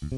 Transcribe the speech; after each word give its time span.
Uh, 0.00 0.08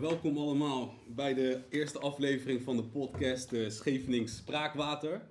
welkom 0.00 0.38
allemaal 0.38 0.94
bij 1.06 1.34
de 1.34 1.60
eerste 1.70 1.98
aflevering 1.98 2.62
van 2.62 2.76
de 2.76 2.82
podcast 2.82 3.52
uh, 3.52 3.70
Spraakwater. 4.26 5.22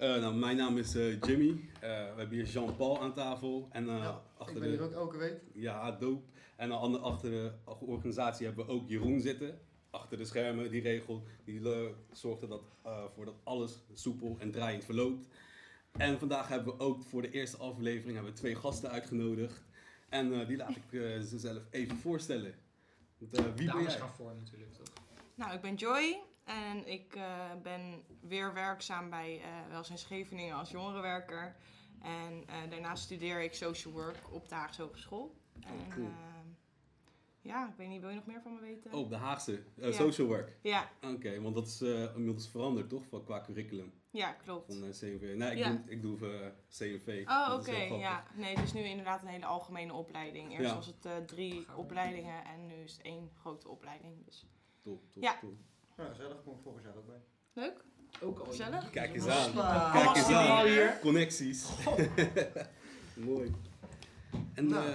Uh, 0.00 0.20
nou, 0.20 0.34
mijn 0.34 0.56
naam 0.56 0.78
is 0.78 0.92
Jimmy. 0.92 1.60
we 1.80 2.12
hebben 2.16 2.36
hier 2.36 2.46
Jean-Paul 2.46 3.02
aan 3.02 3.14
tafel. 3.14 3.68
En, 3.72 3.86
ja, 3.86 4.22
achter 4.48 4.62
ik 4.62 4.68
ben 4.68 4.78
de, 4.78 4.84
hier 4.84 4.86
ook 4.86 5.02
elke 5.02 5.16
week. 5.16 5.40
Ja, 5.52 5.90
dope. 5.90 6.26
En 6.56 6.68
dan 6.68 7.02
achter 7.02 7.30
de 7.30 7.52
organisatie 7.80 8.46
hebben 8.46 8.66
we 8.66 8.72
ook 8.72 8.88
Jeroen 8.88 9.20
zitten. 9.20 9.58
Achter 9.90 10.18
de 10.18 10.24
schermen, 10.24 10.70
die 10.70 10.82
regel, 10.82 11.22
die 11.44 11.60
zorgt 12.12 12.42
er 12.42 12.48
dat, 12.48 12.62
voor 13.14 13.24
dat 13.24 13.34
alles 13.44 13.78
soepel 13.92 14.36
en 14.38 14.50
draaiend 14.50 14.84
verloopt. 14.84 15.28
En 15.92 16.18
vandaag 16.18 16.48
hebben 16.48 16.76
we 16.76 16.84
ook 16.84 17.02
voor 17.02 17.22
de 17.22 17.30
eerste 17.30 17.56
aflevering 17.56 18.14
hebben 18.14 18.32
we 18.32 18.38
twee 18.38 18.54
gasten 18.54 18.90
uitgenodigd. 18.90 19.64
En 20.08 20.46
die 20.46 20.56
laat 20.56 20.76
ik 20.76 20.82
ze 21.28 21.38
zelf 21.38 21.62
even 21.70 21.96
voorstellen. 21.96 22.54
De, 23.18 23.26
wie 23.54 23.66
Dames 23.66 23.72
ben 23.72 23.82
jij? 23.82 24.00
gaan 24.00 24.14
voor 24.14 24.34
natuurlijk, 24.34 24.72
toch? 24.72 24.92
Nou, 25.34 25.52
ik 25.52 25.60
ben 25.60 25.74
Joy 25.74 26.22
en 26.44 26.86
ik 26.86 27.16
uh, 27.16 27.50
ben 27.62 28.02
weer 28.20 28.54
werkzaam 28.54 29.10
bij 29.10 29.38
uh, 29.38 29.70
Welzijn 29.70 29.98
Scheveningen 29.98 30.56
als 30.56 30.70
jongerenwerker. 30.70 31.56
En 32.02 32.44
uh, 32.48 32.70
daarnaast 32.70 33.02
studeer 33.02 33.42
ik 33.42 33.54
social 33.54 33.92
work 33.92 34.18
op 34.30 34.48
de 34.48 34.54
Haagse 34.54 34.82
Hogeschool. 34.82 35.36
Oh, 35.66 35.94
cool. 35.94 36.08
ja, 37.40 37.68
ik 37.68 37.76
weet 37.76 37.88
niet, 37.88 38.00
wil 38.00 38.10
je 38.10 38.14
nog 38.14 38.26
meer 38.26 38.42
van 38.42 38.54
me 38.54 38.60
weten? 38.60 38.92
Oh, 38.92 39.08
de 39.08 39.16
Haagse 39.16 39.62
ja. 39.74 39.92
social 39.92 40.26
work? 40.26 40.56
Ja. 40.62 40.90
Oké, 41.02 41.12
okay, 41.12 41.40
want 41.40 41.54
dat 41.54 41.66
is 41.66 41.82
inmiddels 42.14 42.48
veranderd 42.48 42.88
toch, 42.88 43.24
qua 43.24 43.40
curriculum? 43.40 43.92
Ja, 44.10 44.32
klopt. 44.32 44.66
Van 44.66 44.90
CNV. 44.90 45.34
Nee, 45.36 45.50
ik 45.50 45.58
ja. 45.58 45.70
doe, 45.70 45.80
ik 45.86 46.02
doe 46.02 46.18
CNV. 46.68 47.24
Oh, 47.26 47.50
oké. 47.52 47.70
Okay, 47.70 47.98
ja. 47.98 48.24
Nee, 48.34 48.54
het 48.54 48.64
is 48.64 48.72
nu 48.72 48.80
inderdaad 48.80 49.22
een 49.22 49.28
hele 49.28 49.46
algemene 49.46 49.92
opleiding. 49.92 50.52
Eerst 50.52 50.70
ja. 50.70 50.74
was 50.74 50.86
het 50.86 51.06
uh, 51.06 51.16
drie 51.16 51.66
opleidingen 51.76 52.44
en 52.44 52.66
nu 52.66 52.74
is 52.74 52.92
het 52.92 53.02
één 53.02 53.30
grote 53.34 53.68
opleiding. 53.68 54.24
Dus. 54.24 54.46
Top, 54.82 55.12
top, 55.12 55.22
ja. 55.22 55.38
top. 55.38 55.54
Nou, 55.96 56.08
gezellig. 56.08 56.42
Kom 56.42 56.54
ik 56.54 56.62
volgend 56.62 56.84
jaar 56.84 56.96
ook 56.96 57.06
bij. 57.06 57.22
Leuk. 57.52 57.84
Ook 58.22 58.38
al. 58.38 58.44
Gezellig. 58.46 58.90
Kijk 58.90 59.14
eens 59.14 59.26
aan. 59.26 59.52
Kijk 59.92 60.16
eens 60.16 60.26
aan. 60.28 60.66
Hier. 60.66 60.98
Connecties. 61.00 61.66
Mooi. 63.14 63.54
En 64.54 64.66
Nou. 64.66 64.88
uh, 64.88 64.94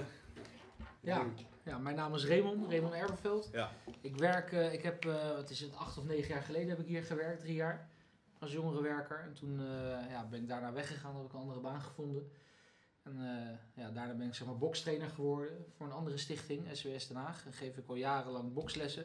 Ja, 1.00 1.24
ja, 1.62 1.78
mijn 1.78 1.96
naam 1.96 2.14
is 2.14 2.26
Raymond, 2.26 2.70
Raymond 2.70 2.94
Erbenveld. 2.94 3.48
ja. 3.52 3.70
Ik 4.00 4.16
werk, 4.16 4.52
eh, 4.52 4.72
ik 4.72 4.82
heb, 4.82 5.04
eh, 5.04 5.34
wat 5.34 5.50
is 5.50 5.60
het, 5.60 5.76
acht 5.76 5.98
of 5.98 6.04
negen 6.04 6.28
jaar 6.34 6.42
geleden 6.42 6.68
heb 6.68 6.78
ik 6.78 6.86
hier 6.86 7.02
gewerkt, 7.02 7.40
drie 7.40 7.54
jaar. 7.54 7.88
Als 8.38 8.52
jongerenwerker. 8.52 9.20
En 9.20 9.34
toen 9.34 9.60
eh, 9.60 10.10
ja, 10.10 10.26
ben 10.30 10.40
ik 10.40 10.48
daarna 10.48 10.72
weggegaan, 10.72 11.16
heb 11.16 11.24
ik 11.24 11.32
een 11.32 11.40
andere 11.40 11.60
baan 11.60 11.80
gevonden. 11.80 12.30
En 13.02 13.12
eh, 13.20 13.82
ja, 13.84 13.90
daarna 13.90 14.14
ben 14.14 14.26
ik 14.26 14.34
zeg 14.34 14.46
maar 14.46 14.58
bokstrainer 14.58 15.08
geworden 15.08 15.64
voor 15.76 15.86
een 15.86 15.92
andere 15.92 16.16
stichting, 16.18 16.66
SWS 16.72 17.06
Den 17.08 17.16
Haag. 17.16 17.46
En 17.46 17.52
geef 17.52 17.76
ik 17.76 17.88
al 17.88 17.94
jarenlang 17.94 18.52
bokslessen. 18.52 19.04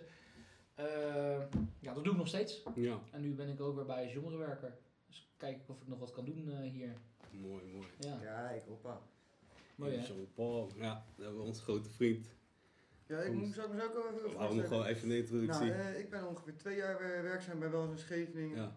Eh, 0.79 1.39
ja, 1.79 1.93
dat 1.93 2.03
doe 2.03 2.13
ik 2.13 2.19
nog 2.19 2.27
steeds. 2.27 2.63
ja. 2.75 2.99
En 3.11 3.21
nu 3.21 3.33
ben 3.33 3.49
ik 3.49 3.61
ook 3.61 3.75
weer 3.75 3.85
bij 3.85 4.03
als 4.03 4.13
jongerenwerker. 4.13 4.77
Dus 5.07 5.31
kijk 5.37 5.59
of 5.67 5.81
ik 5.81 5.87
nog 5.87 5.99
wat 5.99 6.11
kan 6.11 6.25
doen 6.25 6.49
eh, 6.51 6.71
hier. 6.71 6.93
Mooi, 7.31 7.63
mooi. 7.73 7.87
Ja, 7.99 8.17
Kijk, 8.47 8.65
hoppa. 8.67 9.01
mooi 9.75 9.95
hè? 9.97 10.05
Jean-Paul, 10.05 10.69
ja, 10.75 10.93
dat 11.15 11.25
hebben 11.25 11.41
we 11.41 11.47
onze 11.47 11.61
grote 11.61 11.89
vriend. 11.89 12.27
Ja, 13.05 13.19
ik 13.19 13.33
moet 13.33 13.53
zou 13.53 13.67
ik 13.67 13.73
me 13.73 13.79
zo 13.79 13.87
ook 13.87 14.41
even 14.41 14.57
hem 14.57 14.65
gewoon 14.67 14.85
even 14.85 15.09
een 15.09 15.17
introductie. 15.17 15.65
Nou, 15.69 15.79
eh, 15.79 15.99
ik 15.99 16.09
ben 16.09 16.27
ongeveer 16.27 16.57
twee 16.57 16.75
jaar 16.75 16.99
werkzaam 17.23 17.59
bij 17.59 17.71
Welzijn 17.71 17.97
Scheveningen. 17.99 18.57
ja. 18.57 18.75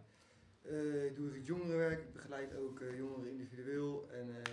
Eh, 0.62 1.04
ik 1.04 1.16
doe 1.16 1.32
het 1.34 1.46
jongerenwerk, 1.46 2.00
ik 2.00 2.12
begeleid 2.12 2.56
ook 2.56 2.80
eh, 2.80 2.96
jongeren 2.96 3.30
individueel 3.30 4.08
en 4.10 4.28
eh, 4.44 4.52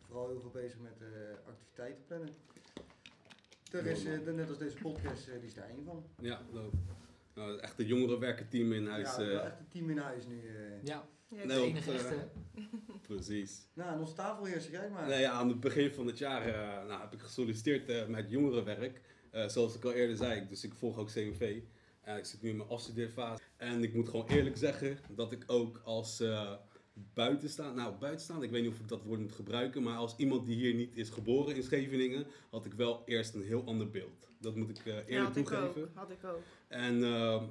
vooral 0.00 0.28
heel 0.28 0.40
veel 0.40 0.50
bezig 0.50 0.78
met 0.78 1.00
eh, 1.00 1.48
activiteiten 1.48 2.04
plannen. 2.06 2.28
Er 3.72 3.86
is, 3.86 4.04
eh, 4.04 4.18
net 4.34 4.48
als 4.48 4.58
deze 4.58 4.76
podcast, 4.76 5.28
eh, 5.28 5.34
die 5.34 5.46
is 5.46 5.54
daar 5.54 5.68
één 5.68 5.84
van. 5.84 6.04
Ja, 6.20 6.40
leuk. 6.52 6.72
Nou, 7.34 7.58
echt 7.58 7.78
een 7.78 7.86
jongerenwerkerteam 7.86 8.72
in 8.72 8.86
huis. 8.86 9.16
ja, 9.16 9.18
wel 9.26 9.38
eh, 9.40 9.44
echt 9.46 9.58
een 9.58 9.68
team 9.68 9.90
in 9.90 9.98
huis 9.98 10.26
nu. 10.26 10.40
eh. 10.46 10.82
Ja, 10.84 11.08
Ja, 11.28 11.36
het 11.36 11.46
Nee, 11.46 11.64
enige 11.64 11.90
eh, 11.90 11.96
echte. 11.96 12.28
precies. 13.08 13.68
Nou, 13.74 13.92
en 13.92 13.98
onze 14.00 14.14
zeg 14.60 14.70
jij 14.70 14.90
maar. 14.90 15.06
Nee, 15.08 15.20
ja, 15.20 15.30
aan 15.32 15.48
het 15.48 15.60
begin 15.60 15.92
van 15.92 16.06
het 16.06 16.18
jaar 16.18 16.46
eh, 16.46 16.86
nou, 16.86 17.00
heb 17.00 17.12
ik 17.12 17.20
gesolliciteerd 17.20 17.88
eh, 17.88 18.06
met 18.06 18.30
jongerenwerk. 18.30 19.00
Eh, 19.30 19.48
zoals 19.48 19.74
ik 19.76 19.84
al 19.84 19.92
eerder 19.92 20.16
zei, 20.16 20.46
dus 20.48 20.64
ik 20.64 20.74
volg 20.74 20.98
ook. 20.98 21.10
En 22.00 22.16
ik 22.16 22.24
zit 22.24 22.42
nu 22.42 22.48
in 22.48 22.56
mijn 22.56 22.68
afstudeerfase. 22.68 23.42
En 23.56 23.82
ik 23.82 23.94
moet 23.94 24.08
gewoon 24.08 24.26
eerlijk 24.28 24.56
zeggen 24.56 24.98
dat 25.10 25.32
ik 25.32 25.44
ook 25.46 25.80
als 25.84 26.22
buitenstaand, 27.14 27.74
nou 27.76 27.94
buitenstaand, 27.98 28.42
ik 28.42 28.50
weet 28.50 28.62
niet 28.62 28.70
of 28.72 28.78
ik 28.78 28.88
dat 28.88 29.02
woord 29.02 29.20
moet 29.20 29.32
gebruiken, 29.32 29.82
maar 29.82 29.96
als 29.96 30.16
iemand 30.16 30.46
die 30.46 30.56
hier 30.56 30.74
niet 30.74 30.90
is 30.96 31.08
geboren 31.10 31.56
in 31.56 31.62
Scheveningen, 31.62 32.26
had 32.50 32.66
ik 32.66 32.72
wel 32.72 33.02
eerst 33.06 33.34
een 33.34 33.42
heel 33.42 33.64
ander 33.64 33.90
beeld. 33.90 34.28
Dat 34.40 34.56
moet 34.56 34.68
ik 34.70 34.84
Ja, 34.84 35.02
eerlijk 35.06 35.36
ik 35.36 35.46
toegeven. 35.46 35.82
ook. 35.82 35.88
Had 35.94 36.10
ik 36.10 36.24
ook. 36.24 36.40
En 36.68 37.04
eh, 37.04 37.42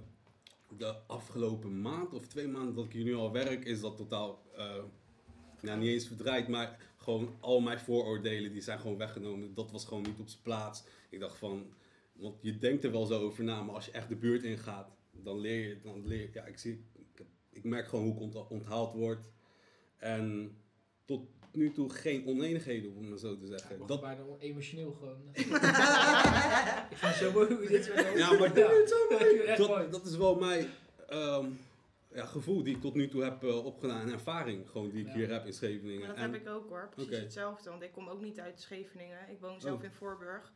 de 0.78 0.96
afgelopen 1.08 1.82
maand 1.82 2.14
of 2.14 2.28
twee 2.28 2.48
maanden 2.48 2.76
dat 2.76 2.86
ik 2.86 2.92
hier 2.92 3.04
nu 3.04 3.16
al 3.16 3.32
werk, 3.32 3.66
is 3.66 3.82
dat 3.82 3.98
totaal, 3.98 4.42
eh, 4.56 4.84
ja, 5.62 5.76
niet 5.76 5.90
eens 5.90 6.08
verdraaid, 6.08 6.48
maar 6.48 6.94
gewoon 6.98 7.30
al 7.40 7.60
mijn 7.60 7.80
vooroordelen 7.80 8.52
die 8.52 8.62
zijn 8.62 8.80
gewoon 8.80 8.98
weggenomen. 8.98 9.54
Dat 9.54 9.72
was 9.72 9.86
gewoon 9.86 10.04
niet 10.04 10.20
op 10.20 10.28
zijn 10.28 10.42
plaats. 10.44 10.84
Ik 11.10 11.20
dacht 11.20 11.38
van, 11.38 11.66
want 12.14 12.36
je 12.42 12.58
denkt 12.58 12.84
er 12.84 12.92
wel 12.92 13.06
zo 13.06 13.22
over 13.22 13.44
na, 13.44 13.64
maar 13.64 13.76
als 13.76 13.86
je 13.86 13.92
echt 13.92 14.10
de 14.10 14.16
buurt 14.16 14.44
ingaat, 14.44 14.90
dan 15.12 15.40
leer 15.40 15.68
je, 15.68 15.80
dan 15.82 16.08
leer 16.08 16.22
je, 16.22 16.30
ja, 16.34 16.46
ik 16.46 16.58
zie, 16.58 16.84
ik, 16.96 17.26
ik 17.52 17.64
merk 17.64 17.88
gewoon 17.88 18.06
hoe 18.06 18.14
ik 18.16 18.20
ont- 18.22 18.48
onthaald 18.50 18.94
word. 18.94 19.20
En 20.06 20.58
tot 21.06 21.28
nu 21.52 21.72
toe 21.72 21.90
geen 21.90 22.26
oneenigheden, 22.28 22.92
om 22.92 22.98
het 23.02 23.10
maar 23.10 23.18
zo 23.18 23.38
te 23.38 23.46
zeggen. 23.48 23.78
word 23.78 23.88
Dat, 23.90 24.02
bijna 24.02 24.24
emotioneel 24.40 24.92
gewoon. 24.94 25.22
ik 25.34 26.98
vind 26.98 27.02
het 27.02 27.16
zo 27.16 27.32
mooi 27.32 27.54
hoe 27.54 27.64
je 27.64 27.68
dit 27.70 27.86
zo 27.86 27.94
Ja, 27.94 28.34
maar 28.34 28.54
dat 28.54 28.72
is 28.72 29.44
echt 29.46 29.58
mooi. 29.68 29.82
dat, 29.82 29.92
dat 29.92 30.06
is 30.06 30.18
wel 30.18 30.36
mijn 30.36 30.68
ehm, 31.08 31.50
ja, 32.14 32.26
gevoel 32.26 32.64
die 32.64 32.76
ik 32.76 32.82
tot 32.82 32.94
nu 32.96 33.08
toe 33.08 33.24
heb 33.24 33.44
eh, 33.44 33.66
opgedaan 33.66 34.02
en 34.02 34.12
ervaring 34.12 34.70
gewoon 34.70 34.90
die 34.90 35.02
ik 35.02 35.08
Ja. 35.08 35.14
hier 35.14 35.30
heb 35.32 35.46
in 35.46 35.54
Scheveningen. 35.54 36.00
Maar 36.00 36.08
dat 36.08 36.18
En- 36.18 36.32
heb 36.32 36.42
ik 36.42 36.48
ook 36.50 36.70
hoor, 36.70 36.90
precies 36.90 37.18
hetzelfde. 37.18 37.70
Want 37.70 37.82
ik 37.82 37.92
kom 37.92 38.08
ook 38.10 38.22
niet 38.22 38.40
uit 38.40 38.62
Scheveningen. 38.62 39.30
Ik 39.30 39.40
woon 39.40 39.62
zelf 39.62 39.78
Oh. 39.78 39.84
in 39.84 39.92
Voorburg. 39.92 40.52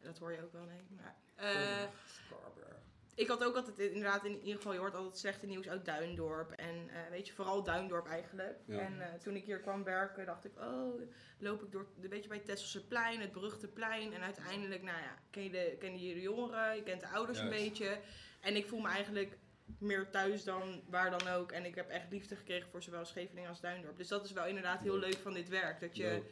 Dat 0.00 0.18
hoor 0.18 0.32
je 0.32 0.42
ook 0.42 0.52
wel, 0.52 0.64
nee. 0.64 0.80
Maar, 0.96 1.16
eh, 1.36 1.88
Scarberg. 2.26 2.82
Ik 3.14 3.28
had 3.28 3.44
ook 3.44 3.56
altijd 3.56 3.78
inderdaad, 3.78 4.24
in 4.24 4.38
ieder 4.38 4.56
geval, 4.56 4.72
je 4.72 4.78
hoort 4.78 4.94
altijd 4.94 5.18
slechte 5.18 5.46
nieuws 5.46 5.68
uit 5.68 5.84
Duindorp. 5.84 6.50
En 6.50 6.88
eh, 6.88 7.10
weet 7.10 7.26
je, 7.26 7.32
vooral 7.32 7.62
Duindorp 7.62 8.06
eigenlijk. 8.06 8.58
Ja. 8.66 8.78
En 8.78 9.00
eh, 9.00 9.18
toen 9.20 9.36
ik 9.36 9.44
hier 9.44 9.60
kwam 9.60 9.84
werken, 9.84 10.26
dacht 10.26 10.44
ik, 10.44 10.52
oh, 10.58 11.00
loop 11.38 11.62
ik 11.62 11.72
door, 11.72 11.86
een 12.02 12.08
beetje 12.08 12.28
bij 12.28 12.36
het 12.36 12.46
Tesselseplein, 12.46 13.20
het 13.20 13.32
beruchte 13.32 13.68
plein. 13.68 14.12
En 14.12 14.22
uiteindelijk, 14.22 14.82
nou 14.82 14.98
ja, 14.98 15.18
ken 15.30 15.42
je 15.42 15.50
de, 15.50 15.76
ken 15.78 16.00
je 16.00 16.14
de 16.14 16.20
jongeren, 16.20 16.76
je 16.76 16.82
kent 16.82 17.00
de 17.00 17.08
ouders 17.08 17.38
een 17.38 17.48
beetje. 17.48 17.98
En 18.40 18.56
ik 18.56 18.66
voel 18.66 18.80
me 18.80 18.88
eigenlijk 18.88 19.38
meer 19.78 20.10
thuis 20.10 20.44
dan 20.44 20.82
waar 20.88 21.10
dan 21.10 21.28
ook. 21.28 21.52
En 21.52 21.64
ik 21.64 21.74
heb 21.74 21.88
echt 21.88 22.10
liefde 22.10 22.36
gekregen 22.36 22.70
voor 22.70 22.82
zowel 22.82 23.04
Scheveningen 23.04 23.50
als 23.50 23.60
Duindorp. 23.60 23.96
Dus 23.96 24.08
dat 24.08 24.24
is 24.24 24.32
wel 24.32 24.46
inderdaad 24.46 24.80
heel 24.80 24.98
leuk 24.98 25.18
van 25.18 25.34
dit 25.34 25.48
werk. 25.48 25.80
Dat 25.80 25.96
je 25.96 26.22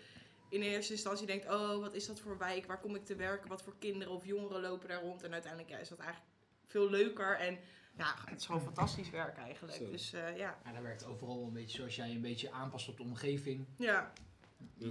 in 0.49 0.63
eerste 0.63 0.93
instantie 0.93 1.27
denkt, 1.27 1.49
oh, 1.49 1.81
wat 1.81 1.95
is 1.95 2.07
dat 2.07 2.21
voor 2.21 2.39
wijk? 2.39 2.67
Waar 2.67 2.81
kom 2.81 2.95
ik 2.95 3.05
te 3.05 3.17
werken? 3.17 3.49
Wat 3.49 3.63
voor 3.63 3.75
kinderen 3.79 4.13
of 4.13 4.25
jongeren 4.25 4.61
lopen 4.61 4.89
daar 4.89 5.03
rond? 5.03 5.23
En 5.23 5.33
uiteindelijk 5.33 5.73
ja, 5.73 5.79
is 5.79 5.89
dat 5.89 5.99
eigenlijk 5.99 6.31
veel 6.73 6.91
leuker. 6.91 7.37
En 7.39 7.59
ja, 7.97 8.15
het 8.25 8.41
is 8.41 8.47
gewoon 8.47 8.61
fantastisch 8.63 9.11
werk 9.11 9.37
eigenlijk. 9.39 9.77
Zo. 9.77 9.91
Dus 9.91 10.13
eh, 10.13 10.37
ja. 10.37 10.59
Ja, 10.65 10.73
dat 10.73 10.83
werkt 10.83 11.05
overal 11.07 11.43
een 11.47 11.53
beetje 11.53 11.77
zoals 11.77 11.97
jij 11.97 12.11
een 12.11 12.21
beetje 12.21 12.51
aanpast 12.51 12.89
op 12.89 12.97
de 12.97 13.03
omgeving. 13.03 13.67
ja. 13.77 14.13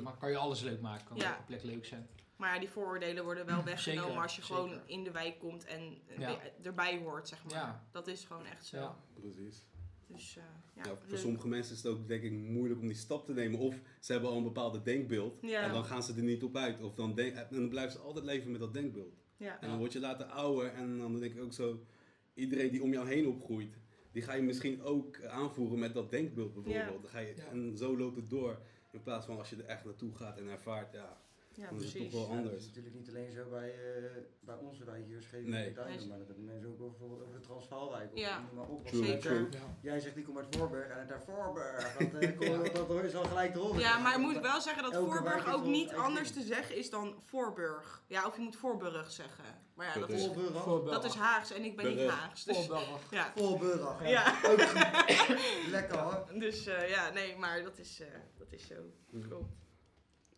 Maar 0.03 0.17
kan 0.17 0.29
je 0.31 0.37
alles 0.37 0.61
leuk 0.61 0.81
maken, 0.81 1.05
kan 1.07 1.17
Ja. 1.17 1.31
elke 1.31 1.43
plek 1.43 1.63
leuk 1.63 1.85
zijn. 1.85 2.07
maar 2.35 2.53
ja, 2.53 2.59
die 2.59 2.69
vooroordelen 2.69 3.23
worden 3.23 3.45
wel 3.45 3.63
weggenomen 3.73 4.03
Zeker, 4.07 4.21
als 4.21 4.35
je 4.35 4.41
gewoon 4.41 4.79
in 4.85 5.03
de 5.03 5.11
wijk 5.11 5.39
komt 5.39 5.65
en 5.65 5.97
eh, 6.07 6.19
Ja. 6.19 6.39
erbij 6.63 6.97
hoort, 6.99 7.27
zeg 7.27 7.43
maar. 7.43 7.53
Ja. 7.53 7.83
Dat 7.91 8.07
is 8.07 8.23
gewoon 8.25 8.45
echt 8.45 8.65
zo. 8.65 8.77
Ja. 8.77 8.95
Precies. 9.19 9.65
Dus 10.07 10.37
eh, 10.37 10.43
ja, 10.73 10.83
Ja, 10.89 10.95
voor 10.95 11.17
sommige 11.17 11.47
mensen 11.47 11.75
is 11.75 11.83
het 11.83 11.91
ook 11.91 12.07
denk 12.07 12.23
ik 12.23 12.31
moeilijk 12.31 12.79
om 12.81 12.87
die 12.87 12.95
stap 12.97 13.25
te 13.25 13.33
nemen. 13.33 13.59
Of 13.59 13.75
ze 13.99 14.11
hebben 14.11 14.29
al 14.29 14.37
een 14.37 14.43
bepaalde 14.43 14.81
denkbeeld 14.81 15.37
Ja. 15.41 15.61
en 15.61 15.71
dan 15.71 15.85
gaan 15.85 16.03
ze 16.03 16.13
er 16.15 16.23
niet 16.23 16.43
op 16.43 16.55
uit. 16.57 16.81
Of 16.81 16.93
dan, 16.93 17.15
denk, 17.15 17.35
en 17.35 17.47
dan 17.49 17.69
blijven 17.69 17.91
ze 17.91 17.99
altijd 17.99 18.25
leven 18.25 18.51
met 18.51 18.59
dat 18.59 18.73
denkbeeld. 18.73 19.13
Ja. 19.41 19.61
En 19.61 19.69
dan 19.69 19.77
word 19.77 19.93
je 19.93 19.99
later 19.99 20.25
ouder 20.25 20.73
en 20.73 20.97
dan 20.97 21.19
denk 21.19 21.33
ik 21.33 21.43
ook 21.43 21.53
zo... 21.53 21.85
Iedereen 22.33 22.71
die 22.71 22.83
om 22.83 22.91
jou 22.91 23.07
heen 23.07 23.27
opgroeit, 23.27 23.77
die 24.11 24.21
ga 24.21 24.33
je 24.33 24.41
misschien 24.41 24.81
ook 24.81 25.23
aanvoeren 25.23 25.79
met 25.79 25.93
dat 25.93 26.11
denkbeeld 26.11 26.53
bijvoorbeeld. 26.53 26.85
Ja. 26.85 27.01
Dan 27.01 27.09
ga 27.09 27.19
je, 27.19 27.33
Ja. 27.35 27.45
En 27.45 27.77
zo 27.77 27.97
loopt 27.97 28.15
het 28.15 28.29
door. 28.29 28.61
In 28.91 29.01
plaats 29.01 29.25
van 29.25 29.37
als 29.37 29.49
je 29.49 29.55
er 29.55 29.65
echt 29.65 29.85
naartoe 29.85 30.15
gaat 30.15 30.37
en 30.37 30.47
ervaart, 30.47 30.93
ja, 30.93 31.21
Ja, 31.55 31.69
dan 31.69 31.77
is 31.77 31.83
het 31.83 31.91
precies. 31.93 32.11
toch 32.11 32.11
wel 32.11 32.21
Ja, 32.21 32.27
dat 32.35 32.37
anders. 32.45 32.61
is 32.61 32.67
natuurlijk 32.67 32.95
niet 32.95 33.09
alleen 33.09 33.31
zo 33.31 33.49
bij, 33.49 33.69
eh, 33.73 34.11
bij 34.39 34.55
onze 34.55 34.83
wijk 34.85 35.05
hier, 35.05 35.21
Scheveningen 35.21 35.59
Nee. 35.59 35.67
en 35.67 35.73
Duinen, 35.73 36.07
maar 36.07 36.17
dat 36.17 36.27
hebben 36.27 36.45
mensen 36.45 36.67
ook 36.69 36.77
bijvoorbeeld 36.77 37.21
over 37.21 37.33
de 37.33 37.39
Transvaalwijk. 37.39 38.11
Of 38.13 38.19
Ja. 38.19 38.43
maar 38.53 38.67
op. 38.67 38.87
True, 38.87 39.01
Want, 39.01 39.23
Zeker. 39.23 39.49
true. 39.49 39.61
Jij 39.81 39.99
zegt 39.99 40.17
ik 40.17 40.23
kom 40.25 40.37
uit 40.37 40.55
Voorburg 40.55 40.87
en 40.87 40.97
uit 41.11 41.23
Voorburg. 41.25 41.97
Dat, 41.97 42.13
eh, 42.21 42.39
dat, 42.63 42.75
dat 42.75 42.87
hoor 42.87 43.03
je 43.03 43.09
zo 43.09 43.23
gelijk 43.23 43.55
erop. 43.55 43.77
Ja, 43.79 43.97
maar 43.97 44.19
moet 44.19 44.35
ik 44.35 44.41
wel 44.41 44.61
zeggen 44.61 44.83
dat 44.83 44.93
Elke 44.93 45.11
Voorburg 45.11 45.53
ook 45.53 45.65
niet 45.65 45.93
anders 45.93 46.31
te 46.31 46.41
zeggen 46.41 46.75
is 46.77 46.89
dan 46.89 47.15
Voorburg. 47.25 48.03
Ja, 48.07 48.27
of 48.27 48.35
je 48.35 48.41
moet 48.41 48.55
Voorburg 48.55 49.11
zeggen. 49.11 49.43
Maar 49.73 49.85
ja, 49.87 49.99
dat 49.99 50.09
is, 50.09 50.25
Voorburg. 50.53 50.91
Dat 50.93 51.05
is 51.05 51.13
Haags 51.13 51.51
en 51.51 51.63
ik 51.63 51.75
ben 51.75 51.95
niet. 51.95 52.09
Haags. 52.09 52.43
Dus, 52.43 52.57
Voorburg. 52.57 53.09
ja. 53.11 53.31
Voorburg. 53.35 54.09
Ja. 54.09 54.33
Ook 54.45 54.61
goed. 54.69 55.37
Lekker 55.69 55.97
hoor. 55.97 56.39
Dus 56.39 56.65
eh, 56.65 56.89
ja, 56.89 57.09
nee, 57.09 57.35
maar 57.37 57.63
dat 57.63 57.77
is, 57.77 57.99
eh, 57.99 58.07
dat 58.37 58.51
is 58.51 58.67
zo. 58.67 58.75
Mhm. 59.09 59.33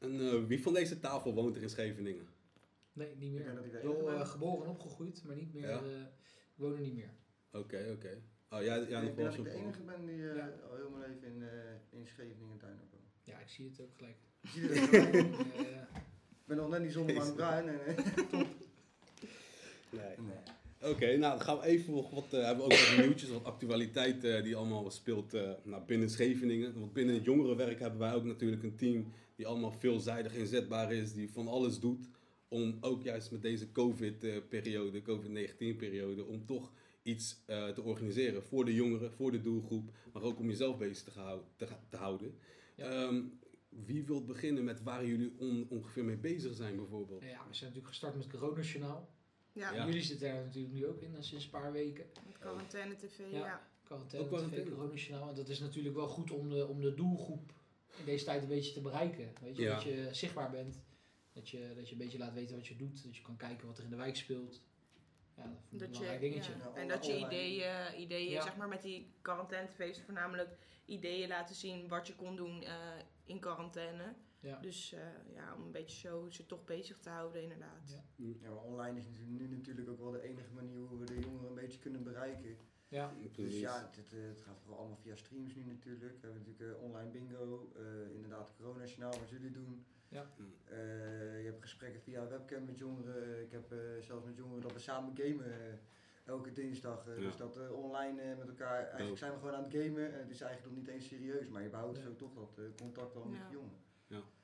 En 0.04 0.20
eh, 0.20 0.44
wie 0.48 0.62
van 0.62 0.74
deze 0.74 1.00
tafel 1.00 1.34
woont 1.34 1.56
er 1.56 1.62
in 1.62 1.70
Scheveningen? 1.70 2.28
Nee, 2.94 3.16
niet 3.16 3.32
meer. 3.32 3.46
ik 3.74 3.82
Wel 3.82 4.10
eh, 4.10 4.18
ben. 4.18 4.28
geboren 4.28 4.64
en 4.64 4.70
opgegroeid, 4.70 5.24
maar 5.26 5.36
niet 5.36 5.54
meer. 5.54 5.68
Ja. 5.70 5.78
eh, 5.78 6.00
ik 6.54 6.56
woon 6.60 6.74
er 6.74 6.80
niet 6.82 6.94
meer. 6.96 7.14
Oké, 7.52 7.90
oké. 7.96 8.22
Oh, 8.50 8.62
jij, 8.62 8.66
jij 8.66 8.82
ik 8.84 8.90
wel 8.90 9.02
denk 9.16 9.18
dat 9.18 9.34
ik 9.38 9.44
de 9.44 9.52
enige 9.52 9.82
ben 9.82 10.06
die 10.06 10.30
eh, 10.30 10.36
Ja. 10.36 10.50
al 10.70 10.76
heel 10.76 10.90
mijn 10.90 11.12
leven 11.12 11.28
in, 11.28 11.44
eh 11.44 12.00
in 12.00 12.08
Scheveningen 12.08 12.58
tuin 12.58 12.78
heb 12.78 12.92
woont. 12.92 13.12
Ja, 13.24 13.40
ik 13.40 13.48
zie 13.50 13.70
het 13.70 13.82
ook 13.82 13.96
gelijk. 13.96 14.18
Zie 14.44 14.62
Ik 16.44 16.50
ben 16.50 16.58
nog 16.58 16.70
net 16.70 16.82
niet 16.82 16.92
zonder 16.92 17.16
mijn 17.16 17.34
bruin. 17.34 17.68
En, 17.68 17.80
Nee. 19.90 20.16
nee. 20.18 20.92
Oké, 20.92 21.06
nou 21.18 21.38
dan 21.38 21.42
gaan 21.42 21.58
we 21.60 21.66
even 21.66 21.94
nog 21.94 22.10
wat, 22.10 22.34
eh, 22.34 22.44
hebben 22.46 22.68
we 22.68 22.74
ook 22.74 22.80
wat 22.80 23.06
nieuwtjes, 23.06 23.30
wat 23.30 23.44
actualiteit 23.44 24.24
eh, 24.24 24.44
die 24.44 24.56
allemaal 24.56 24.92
speelt 24.92 25.34
eh, 25.34 25.52
nou, 25.64 25.84
binnen 25.86 26.10
Scheveningen. 26.10 26.80
Want 26.80 26.94
binnen 26.94 27.16
het 27.16 27.24
jongerenwerk 27.24 27.80
hebben 27.80 28.00
wij 28.00 28.14
ook 28.14 28.24
natuurlijk 28.24 28.64
een 28.64 28.76
team 28.76 29.12
die 29.36 29.48
allemaal 29.48 29.72
veelzijdig 29.72 30.34
inzetbaar 30.36 30.94
is, 30.94 31.14
die 31.14 31.32
van 31.32 31.48
alles 31.48 31.80
doet 31.80 32.10
om 32.48 32.78
ook 32.82 33.04
juist 33.04 33.32
met 33.32 33.42
deze 33.42 33.72
COVID-periode, 33.72 35.02
COVID-19-periode, 35.02 36.26
om 36.26 36.46
toch 36.46 36.72
iets 37.04 37.38
eh, 37.46 37.68
te 37.70 37.82
organiseren 37.82 38.44
voor 38.44 38.66
de 38.66 38.74
jongeren, 38.74 39.12
voor 39.12 39.32
de 39.32 39.42
doelgroep, 39.42 39.92
maar 40.14 40.22
ook 40.24 40.40
om 40.40 40.48
jezelf 40.50 40.78
bezig 40.78 41.04
te, 41.04 41.12
gehou- 41.12 41.42
te, 41.56 41.68
te 41.90 41.98
houden. 41.98 42.38
Ja. 42.76 42.86
Ehm, 42.90 43.22
wie 43.70 44.04
wil 44.04 44.26
beginnen 44.26 44.64
met 44.64 44.84
waar 44.84 45.06
jullie 45.06 45.34
on- 45.38 45.66
ongeveer 45.70 46.04
mee 46.04 46.18
bezig 46.18 46.56
zijn 46.56 46.76
bijvoorbeeld? 46.76 47.22
ja, 47.22 47.28
we 47.30 47.34
zijn 47.36 47.50
natuurlijk 47.70 47.88
gestart 47.88 48.16
met 48.16 48.28
Coronajournaal. 48.28 49.10
Ja, 49.54 49.74
Ja. 49.74 49.86
Jullie 49.86 50.02
zitten 50.02 50.28
daar 50.28 50.44
natuurlijk 50.44 50.74
nu 50.74 50.86
ook 50.86 51.02
in, 51.02 51.16
eh, 51.16 51.22
sinds 51.22 51.44
een 51.46 51.50
paar 51.52 51.72
weken. 51.72 52.06
met 52.28 52.38
quarantaine 52.40 52.96
tv, 52.96 53.20
Ja. 53.32 53.38
ja. 53.38 53.68
Quarantaine, 53.84 54.30
Ook. 54.30 54.38
TV, 54.40 54.70
Coronajournaal. 54.70 55.30
En 55.30 55.36
dat 55.36 55.50
is 55.50 55.60
natuurlijk 55.60 55.96
wel 55.96 56.08
goed 56.08 56.32
om 56.32 56.50
de, 56.50 56.68
om 56.68 56.82
de 56.82 56.94
doelgroep 56.94 57.54
in 57.98 58.06
deze 58.06 58.26
tijd 58.26 58.42
een 58.42 58.48
beetje 58.48 58.74
te 58.74 58.82
bereiken. 58.82 59.34
Weet 59.42 59.56
je, 59.56 59.62
Ja. 59.62 59.74
dat 59.74 59.84
je 59.84 60.08
zichtbaar 60.12 60.52
bent. 60.52 60.82
Dat 61.34 61.50
je, 61.50 61.72
dat 61.76 61.86
je 61.88 61.92
een 61.92 62.02
beetje 62.02 62.18
laat 62.18 62.34
weten 62.34 62.56
wat 62.56 62.68
je 62.68 62.76
doet. 62.76 63.04
Dat 63.04 63.16
je 63.16 63.22
kan 63.22 63.36
kijken 63.38 63.68
wat 63.68 63.78
er 63.78 63.84
in 63.84 63.90
de 63.90 63.96
wijk 63.96 64.16
speelt. 64.16 64.62
Ja, 65.38 65.44
dat 65.44 65.52
vind 65.70 65.82
ik 65.82 65.88
een 65.88 65.94
je, 65.94 66.00
belangrijk 66.00 66.22
dingetje. 66.34 66.54
ja. 66.58 66.74
En 66.82 66.88
dat 66.88 67.06
je 67.06 67.18
ideeën, 67.18 68.00
ideeën 68.02 68.32
Ja. 68.32 68.42
zeg 68.42 68.56
maar 68.56 68.68
met 68.68 68.82
die 68.82 69.14
quarantainefeest 69.22 70.02
voornamelijk 70.02 70.58
ideeën 70.86 71.28
laten 71.28 71.56
zien 71.56 71.88
wat 71.88 72.08
je 72.08 72.16
kon 72.16 72.36
doen 72.36 72.64
eh, 72.64 72.76
in 73.26 73.40
quarantaine. 73.40 74.14
Ja. 74.40 74.60
Dus 74.60 74.94
eh, 74.94 75.00
ja, 75.34 75.56
om 75.56 75.62
een 75.64 75.72
beetje 75.72 76.00
zo 76.08 76.30
ze 76.30 76.46
toch 76.46 76.64
bezig 76.66 77.00
te 77.00 77.10
houden 77.10 77.42
inderdaad. 77.42 77.90
Ja. 78.18 78.26
Ja, 78.42 78.50
maar 78.50 78.64
online 78.64 79.00
is 79.00 79.06
nu 79.28 79.48
natuurlijk 79.48 79.90
ook 79.90 80.00
wel 80.00 80.12
de 80.12 80.22
enige 80.22 80.54
manier 80.54 80.80
hoe 80.80 81.00
we 81.00 81.06
de 81.06 81.20
jongeren 81.20 81.48
een 81.50 81.56
beetje 81.56 81.80
kunnen 81.80 82.04
bereiken. 82.04 82.58
Ja, 82.94 83.14
Dus 83.36 83.60
ja, 83.60 83.90
het, 83.96 84.12
het, 84.12 84.42
gaat 84.42 84.60
vooral 84.60 84.80
allemaal 84.80 84.98
via 84.98 85.16
streams 85.16 85.56
nu 85.56 85.64
natuurlijk. 85.64 86.14
We 86.22 86.28
hebben 86.28 86.44
natuurlijk 86.46 86.78
eh, 86.78 86.84
online 86.84 87.10
bingo, 87.10 87.72
eh, 87.76 88.16
inderdaad 88.16 88.54
corona-journaal 88.58 89.20
wat 89.20 89.30
jullie 89.30 89.52
doen. 89.52 89.86
Ja. 90.08 90.26
Eh, 90.64 91.40
je 91.40 91.46
hebt 91.46 91.62
gesprekken 91.62 92.02
via 92.02 92.28
webcam 92.28 92.66
met 92.66 92.78
jongeren. 92.78 93.42
Ik 93.42 93.52
heb 93.52 93.72
eh, 93.72 93.78
zelfs 94.00 94.26
met 94.26 94.36
jongeren 94.36 94.62
dat 94.62 94.74
we 94.74 94.80
samen 94.80 95.18
gamen 95.18 95.80
elke 96.26 96.52
dinsdag. 96.52 97.06
Ja. 97.06 97.14
Dus 97.16 97.38
dat 97.38 97.58
eh, 97.58 97.72
online 97.72 98.22
eh, 98.22 98.38
met 98.38 98.48
elkaar, 98.48 98.88
eigenlijk 98.88 99.18
zijn 99.18 99.32
we 99.32 99.38
gewoon 99.38 99.56
aan 99.56 99.64
het 99.64 99.74
gamen. 99.74 100.14
En 100.14 100.20
het 100.20 100.30
is 100.30 100.42
eigenlijk 100.42 100.76
nog 100.76 100.86
niet 100.86 100.94
eens 100.94 101.08
serieus, 101.08 101.48
maar 101.48 101.62
je 101.62 101.70
behoudt 101.70 101.98
zo 101.98 102.16
toch 102.16 102.34
dat 102.34 102.58
eh, 102.58 102.64
contact 102.78 103.14
wel 103.14 103.26
met 103.26 103.40
de 103.48 103.54
jongeren. 103.54 103.78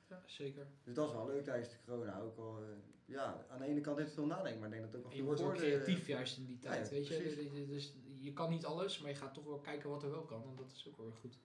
ja, 0.08 0.22
zeker. 0.26 0.66
Dus 0.84 0.94
dat 0.94 1.08
is 1.08 1.14
wel 1.14 1.26
leuk 1.26 1.44
tijdens 1.44 1.70
de 1.70 1.76
corona. 1.84 2.20
Ook 2.20 2.38
al, 2.38 2.58
eh, 2.62 2.68
ja, 3.04 3.46
aan 3.48 3.58
de 3.58 3.64
ene 3.64 3.80
kant 3.80 3.96
heeft 3.96 4.08
het 4.08 4.18
veel 4.18 4.26
nadenken, 4.26 4.60
maar 4.60 4.68
ik 4.68 4.74
denk 4.74 4.84
dat 4.84 4.92
het 4.92 5.00
ook 5.00 5.06
wel 5.06 5.16
je 5.16 5.24
veel 5.24 5.26
wordt 5.26 5.40
ook 5.40 5.68
creatief 5.68 6.06
juist 6.06 6.38
in 6.38 6.46
die 6.46 6.58
tijd, 6.58 6.88
ja, 6.88 6.94
weet 6.94 7.08
je. 7.08 7.16
precies. 7.16 7.66
Dus 7.68 7.94
je 8.20 8.32
kan 8.32 8.50
niet 8.50 8.64
alles, 8.64 8.98
maar 8.98 9.10
je 9.10 9.16
gaat 9.16 9.34
toch 9.34 9.44
wel 9.44 9.58
kijken 9.58 9.90
wat 9.90 10.02
er 10.02 10.10
wel 10.10 10.24
kan. 10.24 10.42
En 10.42 10.56
dat 10.56 10.72
is 10.72 10.88
ook 10.88 10.96
wel 10.96 11.06
weer 11.06 11.14
goed. 11.14 11.38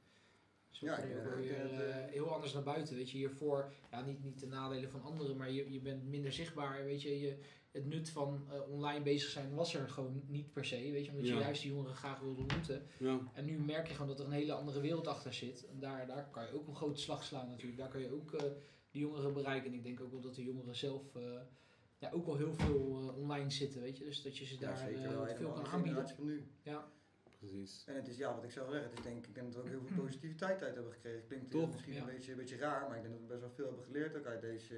Zo 0.69 0.85
Ja, 0.85 1.01
je 1.01 1.13
ik 1.13 1.27
ook 1.27 1.35
weer 1.35 1.71
eh, 1.71 1.89
eh, 1.89 2.11
heel 2.11 2.33
anders 2.33 2.53
naar 2.53 2.63
buiten, 2.63 2.95
weet 2.95 3.11
je. 3.11 3.17
Hiervoor, 3.17 3.73
ja, 3.91 4.01
niet, 4.01 4.23
niet 4.23 4.39
de 4.39 4.47
nadelen 4.47 4.89
van 4.89 5.03
anderen, 5.03 5.37
maar 5.37 5.51
je, 5.51 5.71
je 5.71 5.79
bent 5.79 6.07
minder 6.07 6.31
zichtbaar, 6.33 6.83
weet 6.85 7.01
je. 7.01 7.19
je 7.19 7.37
het 7.71 7.85
nut 7.85 8.09
van 8.09 8.47
eh, 8.51 8.71
online 8.71 9.03
bezig 9.03 9.29
zijn 9.29 9.53
was 9.53 9.73
er 9.73 9.89
gewoon 9.89 10.23
niet 10.27 10.53
per 10.53 10.65
se, 10.65 10.91
weet 10.91 11.05
je. 11.05 11.11
Omdat 11.11 11.27
je 11.27 11.33
juist 11.33 11.61
die 11.61 11.71
jongeren 11.71 11.95
graag 11.95 12.19
wilde 12.19 12.41
ontmoeten. 12.41 12.87
Ja. 12.97 13.19
En 13.33 13.45
nu 13.45 13.59
merk 13.59 13.87
je 13.87 13.93
gewoon 13.93 14.07
dat 14.07 14.19
er 14.19 14.25
een 14.25 14.31
hele 14.31 14.53
andere 14.53 14.81
wereld 14.81 15.07
achter 15.07 15.33
zit. 15.33 15.65
En 15.65 15.79
daar, 15.79 16.07
daar 16.07 16.29
kan 16.29 16.45
je 16.45 16.53
ook 16.53 16.67
een 16.67 16.75
grote 16.75 17.01
slag 17.01 17.23
slaan 17.23 17.49
natuurlijk. 17.49 17.77
Daar 17.77 17.89
kan 17.89 18.01
je 18.01 18.13
ook 18.13 18.31
de 18.91 18.99
jongeren 18.99 19.33
bereiken. 19.33 19.71
En 19.71 19.77
ik 19.77 19.83
denk 19.83 20.01
ook 20.01 20.11
wel 20.11 20.21
dat 20.21 20.35
de 20.35 20.43
jongeren 20.43 20.75
zelf 20.75 21.01
ja, 22.05 22.11
ook 22.17 22.25
wel 22.25 22.37
heel 22.37 22.53
veel 22.53 22.99
eh, 22.99 23.17
online 23.17 23.49
zitten, 23.51 23.81
weet 23.81 23.97
je. 23.97 24.03
Dus 24.03 24.21
dat 24.21 24.37
je 24.37 24.45
ze 24.45 24.53
Ja, 24.59 24.67
daar 24.67 24.77
zeker 24.77 24.95
eh, 24.95 25.01
wel. 25.01 25.09
Helemaal 25.25 25.35
veel 25.35 25.51
kan 25.51 25.63
de 25.63 25.69
aanbieden. 25.69 26.09
van 26.09 26.25
nu. 26.25 26.47
Ja, 26.61 26.87
Precies. 27.39 27.83
En 27.85 27.95
het 27.95 28.07
is, 28.07 28.17
ja, 28.17 28.35
wat 28.35 28.43
ik 28.43 28.51
zou 28.51 28.69
zeggen, 28.71 28.89
het 28.89 28.97
is 28.99 29.05
denk, 29.05 29.25
ik 29.27 29.35
denk 29.35 29.45
dat 29.53 29.55
we 29.55 29.61
ook 29.61 29.67
heel 29.75 29.85
veel 29.87 30.03
positiviteit 30.03 30.63
uit 30.63 30.75
hebben 30.75 30.93
gekregen. 30.93 31.27
Klinkt 31.27 31.45
eh, 31.53 31.59
Toch? 31.59 31.71
misschien 31.71 31.93
Ja. 31.93 31.99
een, 31.99 32.05
beetje, 32.05 32.31
een 32.31 32.37
beetje 32.37 32.57
raar, 32.57 32.87
maar 32.87 32.95
ik 32.97 33.01
denk 33.03 33.13
dat 33.13 33.21
we 33.23 33.27
best 33.27 33.41
wel 33.41 33.49
veel 33.55 33.65
hebben 33.65 33.83
geleerd 33.83 34.17
ook 34.17 34.25
uit 34.25 34.41
deze, 34.41 34.75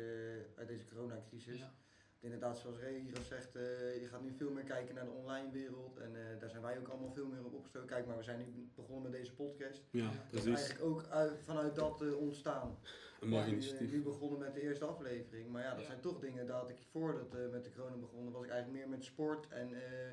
uit 0.55 0.67
deze 0.67 0.85
coronacrisis. 0.85 1.57
ja. 1.59 1.73
Inderdaad, 2.19 2.57
zoals 2.57 2.77
Ray 2.79 2.99
hier 2.99 3.17
al 3.17 3.23
zegt, 3.23 3.55
eh, 3.55 4.01
je 4.01 4.07
gaat 4.07 4.21
nu 4.23 4.33
veel 4.37 4.51
meer 4.51 4.63
kijken 4.63 4.95
naar 4.95 5.05
de 5.05 5.11
online 5.11 5.51
wereld. 5.51 5.97
En 5.97 6.15
eh, 6.15 6.39
daar 6.39 6.49
zijn 6.49 6.61
wij 6.61 6.79
ook 6.79 6.87
allemaal 6.87 7.11
veel 7.11 7.27
meer 7.27 7.45
op 7.45 7.53
opgestoken. 7.53 7.87
Kijk, 7.89 8.05
maar 8.07 8.17
we 8.17 8.23
zijn 8.23 8.37
nu 8.39 8.69
begonnen 8.75 9.03
met 9.03 9.11
deze 9.11 9.33
podcast. 9.33 9.83
Ja, 9.91 10.03
Ja. 10.03 10.07
Dat 10.07 10.15
is 10.15 10.29
precies. 10.29 10.47
eigenlijk 10.55 10.85
ook 10.85 11.05
uit- 11.07 11.39
vanuit 11.43 11.75
dat 11.75 12.01
eh, 12.01 12.15
ontstaan. 12.17 12.77
Een 13.19 13.29
mooi 13.29 13.41
Ja, 13.43 13.47
Nu, 13.47 13.53
initiatief. 13.53 13.91
nu 13.91 14.01
begonnen 14.01 14.39
met 14.39 14.53
de 14.53 14.61
eerste 14.61 14.85
aflevering. 14.85 15.49
Maar 15.51 15.61
ja, 15.63 15.69
dat 15.71 15.79
Ja. 15.79 15.85
zijn 15.85 15.99
toch 15.99 16.19
dingen 16.19 16.47
dat 16.47 16.69
ik 16.69 16.77
voordat 16.91 17.33
eh 17.33 17.49
met 17.51 17.63
de 17.63 17.71
corona 17.71 17.95
begonnen, 17.95 18.31
was 18.33 18.43
ik 18.43 18.49
eigenlijk 18.49 18.79
meer 18.79 18.89
met 18.97 19.05
sport 19.05 19.47
en 19.47 19.73
eh, 19.73 20.11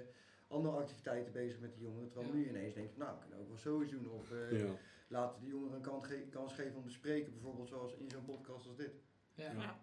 andere 0.49 0.77
activiteiten 0.77 1.33
bezig 1.33 1.61
met 1.61 1.75
de 1.75 1.81
jongeren. 1.81 2.09
Terwijl 2.09 2.29
Ja. 2.33 2.35
nu 2.39 2.49
ineens 2.49 2.75
denk 2.75 2.91
ik, 2.91 2.97
nou, 2.97 3.13
we 3.15 3.21
kunnen 3.21 3.39
ook 3.41 3.49
wel 3.49 3.57
zoiets 3.57 3.93
doen. 3.93 4.11
Of 4.11 4.31
eh, 4.33 4.61
Ja. 4.63 4.75
laten 5.09 5.41
de 5.41 5.47
jongeren 5.47 5.75
een 5.77 5.83
kans, 5.83 6.07
ge- 6.07 6.27
kans 6.31 6.53
geven 6.55 6.77
om 6.77 6.85
te 6.85 6.91
spreken. 6.93 7.33
Bijvoorbeeld 7.33 7.69
zoals 7.69 7.95
in 7.95 8.11
zo'n 8.11 8.25
podcast 8.25 8.67
als 8.67 8.77
dit. 8.77 8.93
Ja. 9.35 9.53
Ja. 9.53 9.81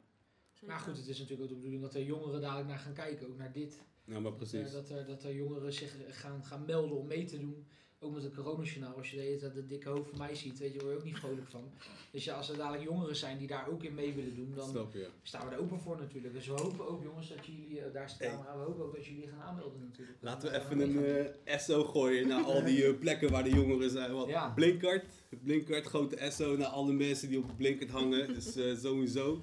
Maar 0.65 0.79
goed, 0.79 0.97
het 0.97 1.07
is 1.07 1.19
natuurlijk 1.19 1.41
ook 1.41 1.47
de 1.49 1.55
bedoeling 1.55 1.81
dat 1.81 1.93
er 1.95 2.03
jongeren 2.03 2.41
dadelijk 2.41 2.67
naar 2.67 2.77
gaan 2.79 2.93
kijken, 2.93 3.27
ook 3.27 3.37
naar 3.37 3.51
dit. 3.51 3.81
ja, 4.05 4.19
maar 4.19 4.33
precies. 4.33 4.71
dat, 4.71 4.89
er, 4.89 5.05
dat 5.05 5.23
er 5.23 5.33
jongeren 5.33 5.73
zich 5.73 5.95
gaan, 6.19 6.43
gaan 6.45 6.65
melden 6.65 6.97
om 6.97 7.07
mee 7.07 7.25
te 7.25 7.39
doen. 7.39 7.65
Ook 8.03 8.13
met 8.13 8.23
het 8.23 8.33
coronajournaal. 8.33 8.95
Als 8.97 9.09
je 9.11 9.15
de 9.15 9.21
hele 9.21 9.37
tijd 9.37 9.55
dat 9.55 9.69
dikke 9.69 9.89
hoofd 9.89 10.09
van 10.09 10.17
mij 10.17 10.35
ziet, 10.35 10.59
weet 10.59 10.73
je, 10.73 10.79
word 10.79 10.91
je 10.91 10.97
ook 10.97 11.03
niet 11.03 11.17
vrolijk 11.17 11.47
van. 11.47 11.63
Dus 12.11 12.23
ja, 12.23 12.35
als 12.35 12.49
er 12.49 12.57
dadelijk 12.57 12.83
jongeren 12.83 13.15
zijn 13.15 13.37
die 13.37 13.47
daar 13.47 13.67
ook 13.69 13.83
in 13.83 13.93
mee 13.93 14.13
willen 14.13 14.35
doen, 14.35 14.53
dan 14.55 14.87
staan 15.23 15.47
we 15.49 15.55
er 15.55 15.59
open 15.61 15.79
voor 15.79 15.97
natuurlijk. 15.99 16.33
Dus 16.33 16.47
we 16.47 16.53
hopen 16.53 16.87
ook 16.87 17.03
jongens 17.03 17.29
dat 17.29 17.45
jullie, 17.45 17.79
eh, 17.81 17.93
daar 17.93 18.05
is 18.05 18.17
de 18.17 18.23
Hey. 18.25 18.33
camera, 18.33 18.57
we 18.57 18.63
hopen 18.63 18.85
ook 18.85 18.95
dat 18.95 19.05
jullie 19.05 19.27
gaan 19.27 19.41
aanmelden 19.41 19.79
natuurlijk. 19.89 20.17
Laten 20.21 20.51
we 20.51 20.57
even 20.59 20.79
een 20.79 20.93
meegaan. 20.95 21.33
eh 21.43 21.57
SO 21.59 21.83
gooien 21.83 22.27
naar 22.27 22.43
al 22.43 22.63
die 22.63 22.85
eh, 22.85 22.99
plekken 22.99 23.31
waar 23.31 23.43
de 23.43 23.49
jongeren 23.49 23.89
zijn. 23.89 24.13
Wat? 24.13 24.27
Ja. 24.27 24.49
Blinkert, 24.49 25.05
Blinkert, 25.43 25.85
grote 25.85 26.29
SO 26.31 26.57
naar 26.57 26.67
alle 26.67 26.93
mensen 26.93 27.29
die 27.29 27.37
op 27.37 27.51
Blinkert 27.57 27.89
hangen. 27.89 28.27
Dus 28.33 28.53
sowieso. 28.81 29.41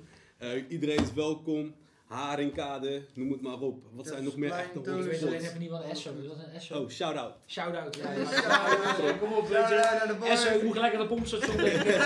Iedereen 0.69 0.99
is 1.03 1.13
welkom. 1.13 1.75
Haringkade, 2.09 3.03
noem 3.15 3.31
het 3.33 3.41
maar 3.41 3.61
op. 3.61 3.83
Wat 3.93 4.07
zijn 4.07 4.25
nog 4.25 4.37
meer 4.37 4.51
echte 4.53 4.79
Ik 4.79 4.85
Toos. 4.85 5.05
weet 5.05 5.23
alleen 5.23 5.41
even 5.41 5.59
niet 5.59 5.71
wat 5.71 5.85
een 5.85 5.97
SO 5.97 6.11
is. 6.21 6.27
Wat 6.27 6.37
is 6.37 6.55
een 6.55 6.61
SO? 6.61 6.81
Oh, 6.83 6.89
shout-out. 6.89 7.35
Shout-out. 7.47 7.97
Ja, 7.97 8.13
ja, 8.13 8.25
Shout-out. 8.43 9.19
Kom 9.19 9.33
op, 9.33 9.49
weet 9.49 9.69
Ja, 9.69 10.31
je. 10.31 10.37
SO, 10.37 10.55
ik 10.55 10.63
moet 10.63 10.73
gelijk 10.73 10.95
aan 10.95 11.01
de 11.01 11.07
pompstation 11.07 11.57
denken. 11.57 11.95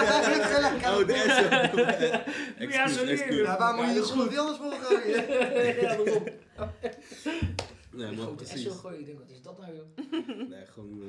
Oh, 0.92 1.06
de 1.06 1.14
SO. 2.58 2.66
Ja, 2.68 2.88
zo 2.88 3.04
excuus. 3.14 3.46
Ja, 3.46 3.58
waar 3.58 3.74
moet 3.74 3.86
je 3.86 3.92
de 3.92 3.98
dat 3.98 4.08
schoen 4.08 4.38
anders 4.38 4.58
voor 4.58 4.72
gooien? 4.72 5.28
ja, 5.76 5.80
daarom. 5.80 6.24
Nee, 7.90 8.06
maar 8.06 8.24
Grote 8.24 8.44
SO 8.44 8.52
precies. 8.52 8.72
gooien. 8.72 8.98
Ik 9.00 9.06
denk, 9.06 9.18
wat 9.18 9.30
is 9.30 9.42
dat 9.42 9.58
nou 9.58 9.74
joh? 9.74 10.48
Nee, 10.48 10.66
gewoon 10.66 11.00
eh, 11.00 11.06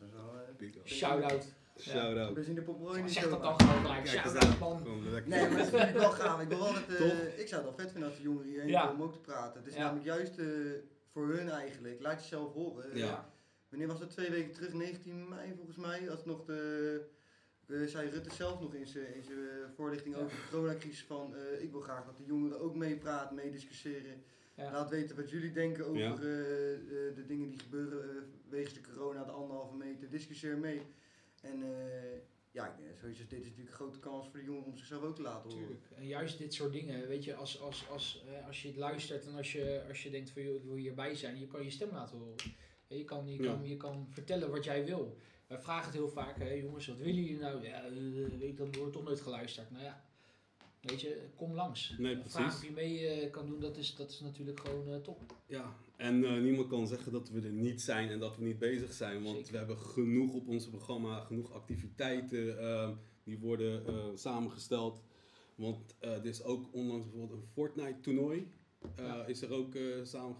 dat 0.00 0.10
wel, 0.12 0.68
eh. 0.84 0.84
Shout-out. 0.84 1.46
Shout-out. 1.80 2.34
We 2.34 2.42
zien 2.42 2.54
de 2.54 3.02
Zeg 3.06 3.22
zo 3.22 3.30
dat 3.30 3.42
dan 3.42 3.60
gewoon 3.60 3.80
gelijk. 3.84 4.06
Shout-out 4.06 4.58
man. 4.58 4.82
Nee, 5.26 5.48
maar 5.48 5.58
dat 5.58 5.68
vind 5.68 5.88
ik 5.88 5.94
wel 5.94 6.10
gaaf. 6.10 6.40
Ik, 6.40 6.48
wil 6.48 6.58
wel 6.58 6.72
dat, 6.72 6.88
eh, 6.88 7.38
ik 7.38 7.48
zou 7.48 7.62
het 7.66 7.70
wel 7.76 7.78
vet 7.78 7.90
vinden 7.90 8.08
als 8.08 8.16
de 8.18 8.22
jongeren 8.24 8.48
hierheen 8.48 8.68
Ja. 8.68 8.80
komen 8.86 8.96
om 8.96 9.02
ook 9.08 9.12
te 9.12 9.20
praten. 9.20 9.60
Het 9.60 9.68
is 9.70 9.74
Ja. 9.76 9.80
namelijk 9.82 10.06
juist 10.06 10.38
eh, 10.38 10.46
voor 11.12 11.28
hun 11.28 11.48
eigenlijk. 11.50 12.00
Laat 12.00 12.20
jezelf 12.22 12.52
horen. 12.52 12.96
Ja. 12.96 13.30
Wanneer 13.68 13.88
was 13.88 14.00
het? 14.00 14.10
Twee 14.10 14.30
weken 14.30 14.52
terug, 14.52 14.72
19 14.72 15.28
mei 15.28 15.52
volgens 15.56 15.76
mij. 15.76 16.10
Als 16.10 16.24
nog 16.24 16.44
de, 16.44 17.00
eh, 17.66 17.82
zei 17.86 18.10
Rutte 18.10 18.34
zelf 18.34 18.60
nog 18.60 18.74
in 18.74 18.86
zijn 18.86 19.14
in 19.14 19.22
zijn, 19.24 19.38
voorlichting 19.74 20.14
Ja. 20.16 20.20
over 20.20 20.36
de 20.36 20.42
coronacrisis 20.50 21.04
van... 21.04 21.34
eh, 21.36 21.62
ik 21.62 21.70
wil 21.70 21.80
graag 21.80 22.04
dat 22.04 22.16
de 22.16 22.24
jongeren 22.24 22.60
ook 22.60 22.74
meepraten, 22.74 23.36
meediscussiëren. 23.36 24.22
Ja. 24.54 24.70
Laat 24.72 24.90
weten 24.90 25.16
wat 25.16 25.30
jullie 25.30 25.52
denken 25.52 25.86
over 25.86 25.98
Ja. 26.00 26.14
de 26.14 27.24
dingen 27.26 27.48
die 27.48 27.58
gebeuren 27.58 28.32
wegens 28.48 28.74
de 28.74 28.80
corona, 28.80 29.24
de 29.24 29.30
anderhalve 29.30 29.74
meter. 29.76 30.08
Discussieer 30.10 30.58
mee. 30.58 30.82
En 31.52 31.62
eh, 31.62 32.18
ja, 32.50 32.66
ik 32.66 32.76
denk, 32.84 32.98
zoiets 33.00 33.18
als 33.20 33.28
dit 33.28 33.38
is 33.40 33.44
natuurlijk 33.46 33.70
een 33.70 33.76
grote 33.84 33.98
kans 33.98 34.28
voor 34.28 34.38
de 34.38 34.44
jongeren 34.44 34.66
om 34.70 34.76
zichzelf 34.76 35.02
ook 35.02 35.16
te 35.16 35.22
laten 35.22 35.50
horen. 35.50 35.66
Tuurlijk. 35.66 35.86
En 35.96 36.06
juist 36.06 36.38
dit 36.38 36.54
soort 36.54 36.72
dingen, 36.72 37.08
weet 37.08 37.24
je, 37.24 37.34
als, 37.34 37.60
als, 37.60 37.88
als, 37.88 38.24
eh, 38.26 38.46
als 38.46 38.62
je 38.62 38.68
het 38.68 38.76
luistert 38.76 39.26
en 39.26 39.34
als 39.34 39.52
je, 39.52 39.84
als 39.88 40.02
je 40.02 40.10
denkt 40.10 40.30
van 40.30 40.42
joh, 40.42 40.54
ik 40.54 40.64
wil 40.64 40.74
hierbij 40.76 41.14
zijn, 41.14 41.38
je 41.38 41.46
kan 41.46 41.62
je 41.64 41.70
stem 41.70 41.90
laten 41.92 42.18
horen. 42.18 42.36
Je 42.88 43.04
kan, 43.04 43.28
je, 43.28 43.42
Ja. 43.42 43.52
kan, 43.52 43.68
je 43.68 43.76
kan 43.76 44.06
vertellen 44.10 44.50
wat 44.50 44.64
jij 44.64 44.84
wil. 44.84 45.16
Wij 45.46 45.58
vragen 45.58 45.84
het 45.84 45.94
heel 45.94 46.08
vaak, 46.08 46.38
hè, 46.38 46.52
jongens, 46.52 46.86
wat 46.86 46.96
willen 46.96 47.14
jullie 47.14 47.38
nou? 47.38 47.62
Ja, 47.62 47.84
eh, 47.84 47.92
weet 48.30 48.42
ik, 48.42 48.56
dan 48.56 48.72
wordt 48.76 48.92
toch 48.92 49.04
nooit 49.04 49.20
geluisterd. 49.20 49.70
Nou 49.70 49.84
ja, 49.84 50.04
Weet 50.86 51.00
je, 51.00 51.20
kom 51.36 51.54
langs. 51.54 51.94
Nee, 51.98 52.14
Vraag 52.14 52.32
precies. 52.32 52.54
of 52.54 52.64
je 52.64 52.72
mee 52.72 53.08
eh, 53.08 53.30
kan 53.30 53.46
doen, 53.46 53.60
dat 53.60 53.76
is, 53.76 53.94
dat 53.94 54.10
is 54.10 54.20
natuurlijk 54.20 54.60
gewoon 54.60 54.88
eh, 54.88 55.00
top. 55.00 55.34
Ja, 55.46 55.76
en 55.96 56.24
eh, 56.24 56.40
niemand 56.40 56.68
kan 56.68 56.86
zeggen 56.86 57.12
dat 57.12 57.28
we 57.30 57.40
er 57.40 57.52
niet 57.52 57.82
zijn 57.82 58.08
en 58.08 58.18
dat 58.18 58.36
we 58.36 58.44
niet 58.44 58.58
bezig 58.58 58.92
zijn. 58.92 59.22
Want 59.22 59.36
Zeker. 59.36 59.52
we 59.52 59.58
hebben 59.58 59.78
genoeg 59.78 60.34
op 60.34 60.48
ons 60.48 60.68
programma, 60.68 61.20
genoeg 61.20 61.52
activiteiten 61.52 62.98
die 63.24 63.38
worden 63.38 63.82
samengesteld. 64.18 65.02
Want 65.54 65.94
er 66.00 66.24
is 66.24 66.42
ook 66.42 66.72
onlangs 66.72 67.04
bijvoorbeeld 67.10 67.40
een 67.40 67.48
Fortnite 67.52 68.00
toernooi. 68.00 68.50
Ja. 68.96 69.24
Is 69.26 69.42
er 69.42 69.50
ook 69.50 69.76
samen 70.02 70.36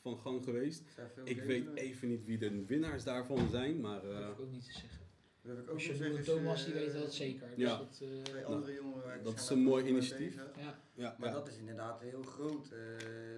van 0.00 0.18
gang 0.18 0.44
geweest. 0.44 0.82
Ik 1.24 1.42
weet 1.42 1.74
even 1.74 2.08
niet 2.08 2.24
wie 2.24 2.38
de 2.38 2.64
winnaars 2.66 3.04
daarvan 3.04 3.48
zijn, 3.50 3.80
maar 3.80 4.02
Dat 4.02 4.24
hoef 4.24 4.32
ik 4.32 4.40
ook 4.40 4.50
niet 4.50 4.64
te 4.64 4.72
zeggen. 4.72 5.01
Dat 5.42 5.56
heb 5.56 5.64
ik 5.64 5.70
ook 5.70 5.80
zeggen. 5.80 6.22
Thomas, 6.24 6.64
die 6.64 6.74
weet 6.74 6.92
dat 6.92 7.12
zeker. 7.14 7.48
Dus 7.48 7.56
Ja. 7.56 7.78
dat, 7.78 8.00
eh, 8.02 8.22
Twee 8.22 8.44
andere 8.44 8.72
jongeren. 8.74 9.22
dat 9.24 9.34
is 9.34 9.48
een 9.50 9.62
mooi 9.62 9.84
initiatief. 9.86 10.34
ja. 10.56 10.78
ja, 10.94 11.16
Maar 11.18 11.28
ja. 11.28 11.34
dat 11.34 11.48
is 11.48 11.56
inderdaad 11.58 12.00
heel 12.00 12.22
groot. 12.22 12.70
Eh 12.70 12.78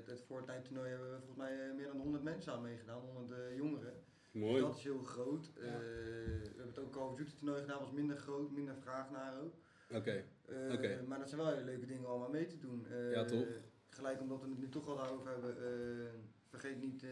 het 0.04 0.22
Fortnite 0.26 0.62
toernooi 0.62 0.88
hebben 0.88 1.08
we 1.10 1.16
volgens 1.16 1.36
mij 1.38 1.68
eh, 1.68 1.74
meer 1.74 1.86
dan 1.86 1.96
100 2.00 2.22
mensen 2.22 2.52
aan 2.52 2.62
meegedaan, 2.62 3.00
100 3.00 3.30
eh, 3.40 3.56
jongeren. 3.56 3.92
mooi. 4.30 4.60
Dat 4.62 4.76
is 4.76 4.82
heel 4.82 4.98
groot. 5.02 5.50
Eh, 5.56 5.64
Ja. 5.66 5.78
we 5.78 6.40
hebben 6.46 6.66
het 6.66 6.78
ook 6.78 6.90
Call 6.92 7.02
of 7.08 7.14
Duty 7.16 7.34
toernooi 7.36 7.60
gedaan, 7.60 7.80
was 7.80 7.90
minder 7.92 8.16
groot, 8.16 8.50
minder 8.50 8.76
vraag 8.76 9.10
naar 9.10 9.40
ook. 9.40 9.54
Oké, 9.94 10.24
Eh, 10.46 10.72
Oké. 10.72 11.02
Maar 11.06 11.18
dat 11.18 11.28
zijn 11.28 11.40
wel 11.40 11.50
hele 11.50 11.64
leuke 11.64 11.86
dingen 11.86 12.14
om 12.14 12.22
aan 12.22 12.30
mee 12.30 12.46
te 12.46 12.58
doen. 12.58 12.86
Eh, 12.90 13.12
Ja, 13.12 13.24
toch? 13.24 13.46
Gelijk 13.88 14.20
omdat 14.20 14.40
we 14.40 14.48
het 14.48 14.58
nu 14.58 14.68
toch 14.68 14.88
al 14.88 14.96
daarover 14.96 15.30
hebben, 15.30 15.56
eh, 15.56 16.10
vergeet 16.48 16.80
niet 16.80 17.02
eh, 17.02 17.10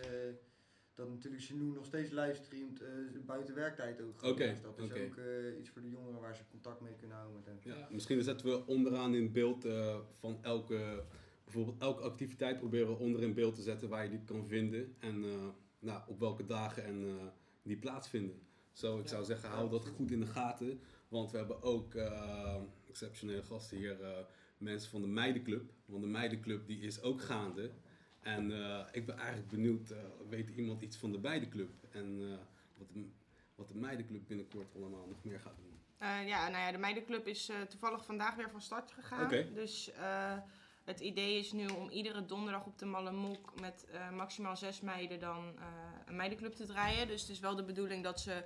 dat 0.94 1.08
natuurlijk 1.08 1.42
Genoen 1.42 1.72
nog 1.74 1.84
steeds 1.84 2.10
livestreamt 2.10 2.82
eh, 2.82 2.88
buiten 3.26 3.54
werktijd 3.54 4.00
ook. 4.02 4.22
Oké, 4.22 4.46
Dus 4.48 4.62
dat 4.62 4.78
is 4.78 4.90
ook 4.92 5.16
eh, 5.16 5.58
iets 5.58 5.68
voor 5.68 5.82
de 5.82 5.88
jongeren 5.90 6.20
waar 6.20 6.36
ze 6.36 6.42
contact 6.50 6.80
mee 6.80 6.94
kunnen 6.98 7.16
houden 7.16 7.42
met. 7.44 7.64
Ja, 7.64 7.74
Ja. 7.76 7.88
Misschien 7.90 8.22
zetten 8.22 8.46
we 8.46 8.66
onderaan 8.66 9.14
in 9.14 9.32
beeld 9.32 9.64
eh, 9.64 9.98
van 10.18 10.38
elke, 10.42 11.04
bijvoorbeeld 11.44 11.80
elke 11.80 12.02
activiteit 12.02 12.58
proberen 12.58 12.86
we 12.88 12.94
onder 12.98 13.22
in 13.22 13.34
beeld 13.34 13.54
te 13.54 13.62
zetten 13.62 13.88
waar 13.88 14.04
je 14.04 14.10
die 14.10 14.24
kan 14.24 14.46
vinden 14.46 14.94
en 14.98 15.24
eh, 15.24 15.48
nou, 15.78 16.02
op 16.06 16.18
welke 16.18 16.44
dagen 16.44 16.84
en 16.84 17.04
eh, 17.04 17.26
die 17.62 17.76
plaatsvinden. 17.76 18.40
Zo, 18.72 18.96
ik 18.98 19.02
Ja. 19.04 19.08
zou 19.10 19.24
zeggen, 19.24 19.48
hou 19.48 19.70
dat 19.70 19.86
goed 19.86 20.10
in 20.10 20.20
de 20.20 20.26
gaten, 20.26 20.80
want 21.08 21.30
we 21.30 21.36
hebben 21.38 21.62
ook 21.62 21.94
eh, 21.94 22.56
exceptionele 22.88 23.42
gasten 23.42 23.76
hier, 23.76 24.00
eh, 24.02 24.24
mensen 24.58 24.90
van 24.90 25.00
de 25.00 25.06
meidenclub, 25.06 25.70
want 25.84 26.02
de 26.02 26.08
meidenclub 26.08 26.66
die 26.66 26.80
is 26.80 27.02
ook 27.02 27.20
gaande. 27.20 27.70
En 28.22 28.52
eh, 28.52 28.86
ik 28.92 29.06
ben 29.06 29.18
eigenlijk 29.18 29.48
benieuwd, 29.48 29.90
eh, 29.90 29.98
weet 30.28 30.48
iemand 30.48 30.82
iets 30.82 30.96
van 30.96 31.12
de 31.12 31.18
meidenclub 31.18 31.70
en 31.90 32.18
eh, 32.20 32.38
wat, 32.78 32.88
de, 32.92 33.06
wat 33.54 33.68
de 33.68 33.74
meidenclub 33.74 34.22
binnenkort 34.26 34.76
allemaal 34.76 35.06
nog 35.06 35.24
meer 35.24 35.40
gaat 35.40 35.56
doen. 35.56 35.70
Ja, 36.26 36.48
nou 36.48 36.64
ja, 36.64 36.72
de 36.72 36.78
meidenclub 36.78 37.26
is 37.26 37.50
toevallig 37.68 38.04
vandaag 38.04 38.34
weer 38.34 38.50
van 38.50 38.60
start 38.60 38.90
gegaan. 38.90 39.24
Oké. 39.24 39.52
Dus 39.54 39.90
het 40.84 41.00
idee 41.00 41.38
is 41.38 41.52
nu 41.52 41.66
om 41.66 41.88
iedere 41.90 42.26
donderdag 42.26 42.66
op 42.66 42.78
de 42.78 42.86
Mallemok 42.86 43.60
met 43.60 43.84
eh, 43.90 44.10
maximaal 44.10 44.56
zes 44.56 44.80
meiden 44.80 45.20
dan 45.20 45.58
eh, 45.58 45.64
een 46.06 46.16
meidenclub 46.16 46.52
te 46.52 46.66
draaien. 46.66 47.06
Dus 47.08 47.20
het 47.20 47.30
is 47.30 47.40
wel 47.40 47.56
de 47.56 47.64
bedoeling 47.64 48.02
dat 48.04 48.20
ze 48.20 48.44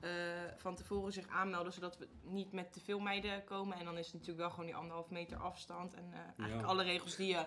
eh, 0.00 0.10
van 0.56 0.74
tevoren 0.74 1.12
zich 1.12 1.28
aanmelden, 1.28 1.72
zodat 1.72 1.98
we 1.98 2.08
niet 2.22 2.52
met 2.52 2.72
te 2.72 2.80
veel 2.80 2.98
meiden 3.00 3.44
komen. 3.44 3.78
En 3.78 3.84
dan 3.84 3.98
is 3.98 4.04
het 4.04 4.12
natuurlijk 4.14 4.40
wel 4.40 4.50
gewoon 4.50 4.66
die 4.66 4.76
anderhalf 4.76 5.10
meter 5.10 5.36
afstand. 5.38 5.94
En 5.94 6.12
eh, 6.12 6.18
eigenlijk 6.18 6.60
Ja. 6.60 6.66
alle 6.66 6.82
regels 6.82 7.16
die 7.16 7.28
je 7.28 7.44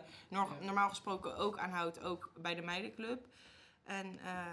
normaal 0.61 0.89
gesproken 0.89 1.35
ook 1.37 1.57
aanhoudt, 1.57 2.03
ook 2.03 2.31
bij 2.37 2.55
de 2.55 2.61
meidenclub. 2.61 3.27
En 3.83 4.19
eh, 4.19 4.45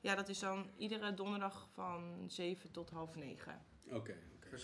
ja, 0.00 0.14
dat 0.14 0.28
is 0.28 0.38
dan 0.38 0.70
iedere 0.76 1.14
donderdag 1.14 1.68
van 1.72 2.24
7 2.26 2.70
tot 2.72 2.90
half 2.90 3.14
9. 3.14 3.64
Oké, 3.86 3.96
oké. 3.96 4.14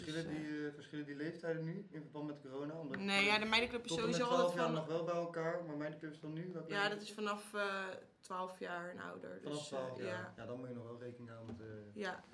Verschillen, 0.05 0.25
Dus, 0.28 0.37
eh, 0.37 0.49
die, 0.49 0.67
eh, 0.67 0.75
verschillen 0.75 1.07
die 1.07 1.17
leeftijden 1.17 1.64
nu 1.64 1.87
in 1.90 2.02
verband 2.02 2.26
met 2.26 2.40
corona? 2.40 2.75
Omdat 2.75 3.00
Nee, 3.00 3.25
ja, 3.25 3.38
de 3.38 3.45
meidenclub 3.45 3.85
is 3.85 3.95
sowieso 3.95 4.19
12 4.25 4.33
altijd 4.40 4.55
jaar 4.59 4.64
van... 4.67 4.75
nog 4.75 4.87
wel 4.87 5.05
bij 5.05 5.14
elkaar, 5.14 5.64
maar 5.64 5.76
mijn 5.76 5.99
club 5.99 6.12
is 6.12 6.21
dan 6.21 6.33
nu? 6.33 6.50
Welke 6.52 6.71
Ja, 6.73 6.88
dat 6.88 7.00
is 7.02 7.12
vanaf 7.12 7.55
eh 7.55 7.85
12 8.21 8.59
jaar 8.59 8.90
en 8.90 8.99
ouder. 9.00 9.38
vanaf 9.43 9.59
Dus, 9.59 9.71
eh, 9.73 9.78
12 9.78 9.99
jaar. 9.99 10.07
ja. 10.07 10.33
Ja. 10.37 10.47
dan 10.47 10.59
moet 10.59 10.69
je 10.69 10.75
nog 10.75 10.85
wel 10.85 10.99
rekening 11.00 11.31
houden 11.31 11.57
met, 11.57 11.67
eh, 11.67 11.75
ja, 12.02 12.25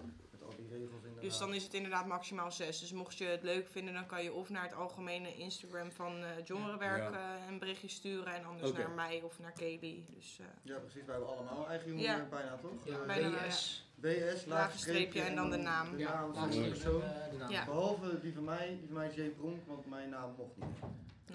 al 0.45 0.55
die 0.57 0.69
regels 0.71 0.91
inderdaad. 0.97 1.21
dus 1.23 1.39
dan 1.39 1.55
is 1.55 1.63
het 1.63 1.75
inderdaad 1.75 2.07
maximaal 2.07 2.53
6. 2.53 2.81
Dus 2.81 2.93
mocht 2.93 3.19
je 3.19 3.25
het 3.25 3.43
leuk 3.43 3.69
vinden, 3.69 3.95
dan 3.95 4.07
kan 4.07 4.23
je 4.23 4.33
of 4.33 4.49
naar 4.51 4.63
het 4.63 4.75
algemene 4.75 5.35
Instagram 5.37 5.93
van 5.93 6.23
eh 6.25 6.45
Jongerenwerk 6.45 7.13
Ja. 7.13 7.37
eh, 7.37 7.47
een 7.49 7.59
berichtje 7.59 7.89
sturen. 7.89 8.35
En 8.35 8.45
anders 8.45 8.73
naar 8.73 8.91
mij 8.91 9.21
of 9.23 9.39
naar 9.39 9.53
Kelly. 9.53 10.05
Dus 10.15 10.39
eh, 10.41 10.47
Ja, 10.63 10.79
precies. 10.79 11.05
Wij 11.07 11.15
hebben 11.15 11.37
allemaal 11.37 11.69
eigen 11.69 11.89
jongeren 11.89 12.17
Ja. 12.17 12.25
bijna, 12.31 12.57
toch? 12.57 12.85
Ja, 12.85 12.99
Eh, 13.01 13.07
bijna 13.07 13.47
BS. 13.47 13.89
BS, 13.95 14.45
Lage 14.45 14.79
streepje 14.79 15.21
en 15.21 15.35
dan 15.35 15.51
de 15.51 15.57
naam. 15.57 15.91
De 15.91 15.99
Ja, 15.99 16.13
naam 16.21 16.35
van 16.35 16.51
de 16.51 16.69
persoon. 16.69 17.03
eh, 17.03 17.31
de 17.31 17.37
naam. 17.37 17.51
Ja. 17.51 17.65
Behalve 17.65 18.21
die 18.21 18.33
van 18.35 18.45
mij, 18.45 18.69
die 18.79 18.87
van 18.87 18.97
mij 18.97 19.09
is 19.09 19.15
J. 19.15 19.29
Pronk, 19.29 19.67
want 19.67 19.87
mijn 19.89 20.09
naam 20.09 20.35
mocht 20.37 20.57
niet. 20.57 20.81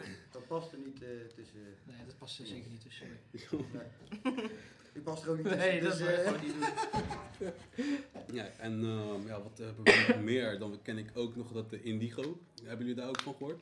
Nee. 0.05 0.15
Dat 0.31 0.47
past 0.47 0.71
er 0.71 0.77
niet 0.77 1.01
eh, 1.03 1.09
tussen. 1.35 1.75
Nee, 1.83 2.05
dat 2.05 2.17
past 2.17 2.39
er 2.39 2.45
zeker 2.45 2.69
niet 2.69 2.81
tussen. 2.81 3.19
Nee. 3.73 3.87
Ik 4.99 5.05
pas 5.05 5.23
er 5.23 5.29
ook 5.29 5.37
niet 5.37 5.45
tussen. 5.45 5.61
Nee, 5.69 5.81
dat 5.81 5.91
dus, 5.91 5.99
wil 5.99 6.09
je 6.09 6.15
eh, 6.15 6.27
gewoon 6.31 6.45
niet 6.45 6.53
doen. 7.39 7.51
Ja, 8.35 8.45
en 8.57 8.73
ehm, 8.83 9.27
ja, 9.27 9.41
wat 9.41 9.57
hebben 9.57 9.83
we 9.83 10.05
nog 10.07 10.21
meer? 10.23 10.59
Dan 10.59 10.79
ken 10.81 10.97
ik 10.97 11.11
ook 11.13 11.35
nog 11.35 11.51
dat 11.51 11.69
de 11.69 11.81
Indigo. 11.83 12.39
Hebben 12.63 12.85
jullie 12.85 13.01
daar 13.01 13.09
ook 13.09 13.21
van 13.21 13.35
gehoord? 13.35 13.61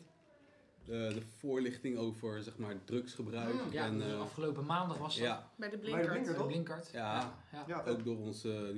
De, 0.85 1.11
de 1.13 1.21
voorlichting 1.37 1.97
over 1.97 2.43
zeg 2.43 2.57
maar 2.57 2.83
drugsgebruik. 2.83 3.53
Mm, 3.53 3.71
Ja, 3.71 3.85
en, 3.85 3.97
dus 3.97 4.07
eh, 4.11 4.19
afgelopen 4.19 4.65
maandag 4.65 4.97
was 4.97 5.15
dat. 5.17 5.25
ja, 5.25 5.51
bij 5.55 5.69
de 5.69 5.77
Bij 5.77 5.85
de 5.85 5.91
Blinkert. 5.91 6.11
Blinkert. 6.13 6.37
De? 6.37 6.45
Blinkert. 6.45 6.89
Ja. 6.93 7.39
ja. 7.51 7.63
ja, 7.67 7.83
ook 7.85 8.03
door 8.03 8.17
onze 8.17 8.73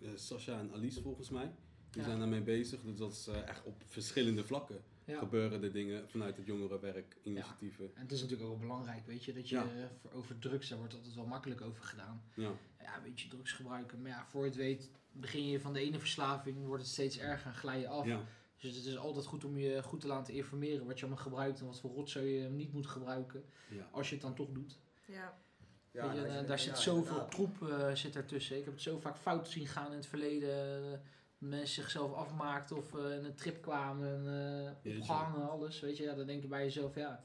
uh, 0.00 0.08
Sascha 0.14 0.58
en 0.58 0.70
Alice 0.74 1.02
volgens 1.02 1.30
mij. 1.30 1.52
Die 1.90 2.00
Ja. 2.02 2.06
zijn 2.08 2.18
daarmee 2.18 2.42
bezig. 2.42 2.80
Dus 2.82 2.96
dat 2.96 3.12
is 3.12 3.26
eh, 3.26 3.48
echt 3.48 3.64
op 3.64 3.82
verschillende 3.86 4.44
vlakken 4.44 4.82
Ja. 5.10 5.18
gebeuren 5.18 5.60
de 5.60 5.70
dingen 5.70 6.08
vanuit 6.08 6.36
het 6.36 6.46
jongerenwerk, 6.46 7.16
initiatieven. 7.22 7.90
En 7.94 8.02
het 8.02 8.12
is 8.12 8.20
natuurlijk 8.22 8.50
ook 8.50 8.58
wel 8.58 8.66
belangrijk, 8.68 9.06
weet 9.06 9.24
je, 9.24 9.32
dat 9.32 9.48
je 9.48 9.54
Ja. 9.54 9.66
voor, 10.00 10.12
over 10.12 10.38
drugs, 10.38 10.68
daar 10.68 10.78
wordt 10.78 10.94
altijd 10.94 11.14
wel 11.14 11.26
makkelijk 11.26 11.60
over 11.60 11.84
gedaan. 11.84 12.22
Ja. 12.34 12.50
Ja, 12.80 13.02
weet 13.02 13.20
je, 13.20 13.28
drugs 13.28 13.52
gebruiken. 13.52 14.02
Maar 14.02 14.10
ja, 14.10 14.24
voor 14.26 14.42
je 14.42 14.48
het 14.48 14.56
weet, 14.58 14.90
begin 15.12 15.46
je 15.48 15.60
van 15.60 15.72
de 15.72 15.80
ene 15.80 15.98
verslaving, 15.98 16.66
wordt 16.66 16.82
het 16.82 16.92
steeds 16.92 17.18
erger 17.18 17.46
en 17.50 17.56
glij 17.56 17.80
je 17.80 17.88
af. 17.88 18.06
Ja. 18.06 18.24
Dus 18.58 18.76
het 18.76 18.84
is 18.84 18.96
altijd 18.98 19.26
goed 19.26 19.44
om 19.44 19.58
je 19.58 19.82
goed 19.82 20.00
te 20.00 20.06
laten 20.06 20.34
informeren 20.34 20.86
wat 20.86 20.98
je 20.98 21.04
allemaal 21.04 21.22
gebruikt 21.24 21.60
en 21.60 21.66
wat 21.66 21.80
voor 21.80 21.90
rotzooi 21.90 22.30
je 22.42 22.48
niet 22.48 22.72
moet 22.72 22.86
gebruiken, 22.86 23.44
Ja. 23.68 23.88
als 23.92 24.08
je 24.08 24.14
het 24.14 24.24
dan 24.24 24.34
toch 24.34 24.48
doet. 24.52 24.78
Ja. 25.06 25.38
Ja, 25.92 26.12
je, 26.12 26.20
daar 26.22 26.46
ja, 26.46 26.56
zit 26.56 26.78
zoveel 26.78 27.28
troep 27.28 27.68
eh, 27.68 27.94
zit 27.94 28.16
ertussen. 28.16 28.56
Ik 28.58 28.64
heb 28.64 28.72
het 28.72 28.82
zo 28.82 28.98
vaak 28.98 29.16
fout 29.16 29.48
zien 29.48 29.66
gaan 29.66 29.86
in 29.90 29.96
het 29.96 30.06
verleden. 30.06 31.02
Mensen 31.40 31.82
zichzelf 31.82 32.12
afmaakten 32.12 32.76
of 32.76 32.94
eh, 32.94 33.16
in 33.16 33.24
een 33.24 33.34
trip 33.34 33.62
kwamen, 33.62 34.26
eh 34.26 34.72
Jeetje. 34.82 35.00
opgehangen, 35.00 35.50
alles. 35.50 35.80
Weet 35.80 35.96
je, 35.96 36.02
ja, 36.02 36.14
dan 36.14 36.26
denk 36.26 36.42
je 36.42 36.48
bij 36.48 36.62
jezelf, 36.64 36.94
ja, 36.94 37.24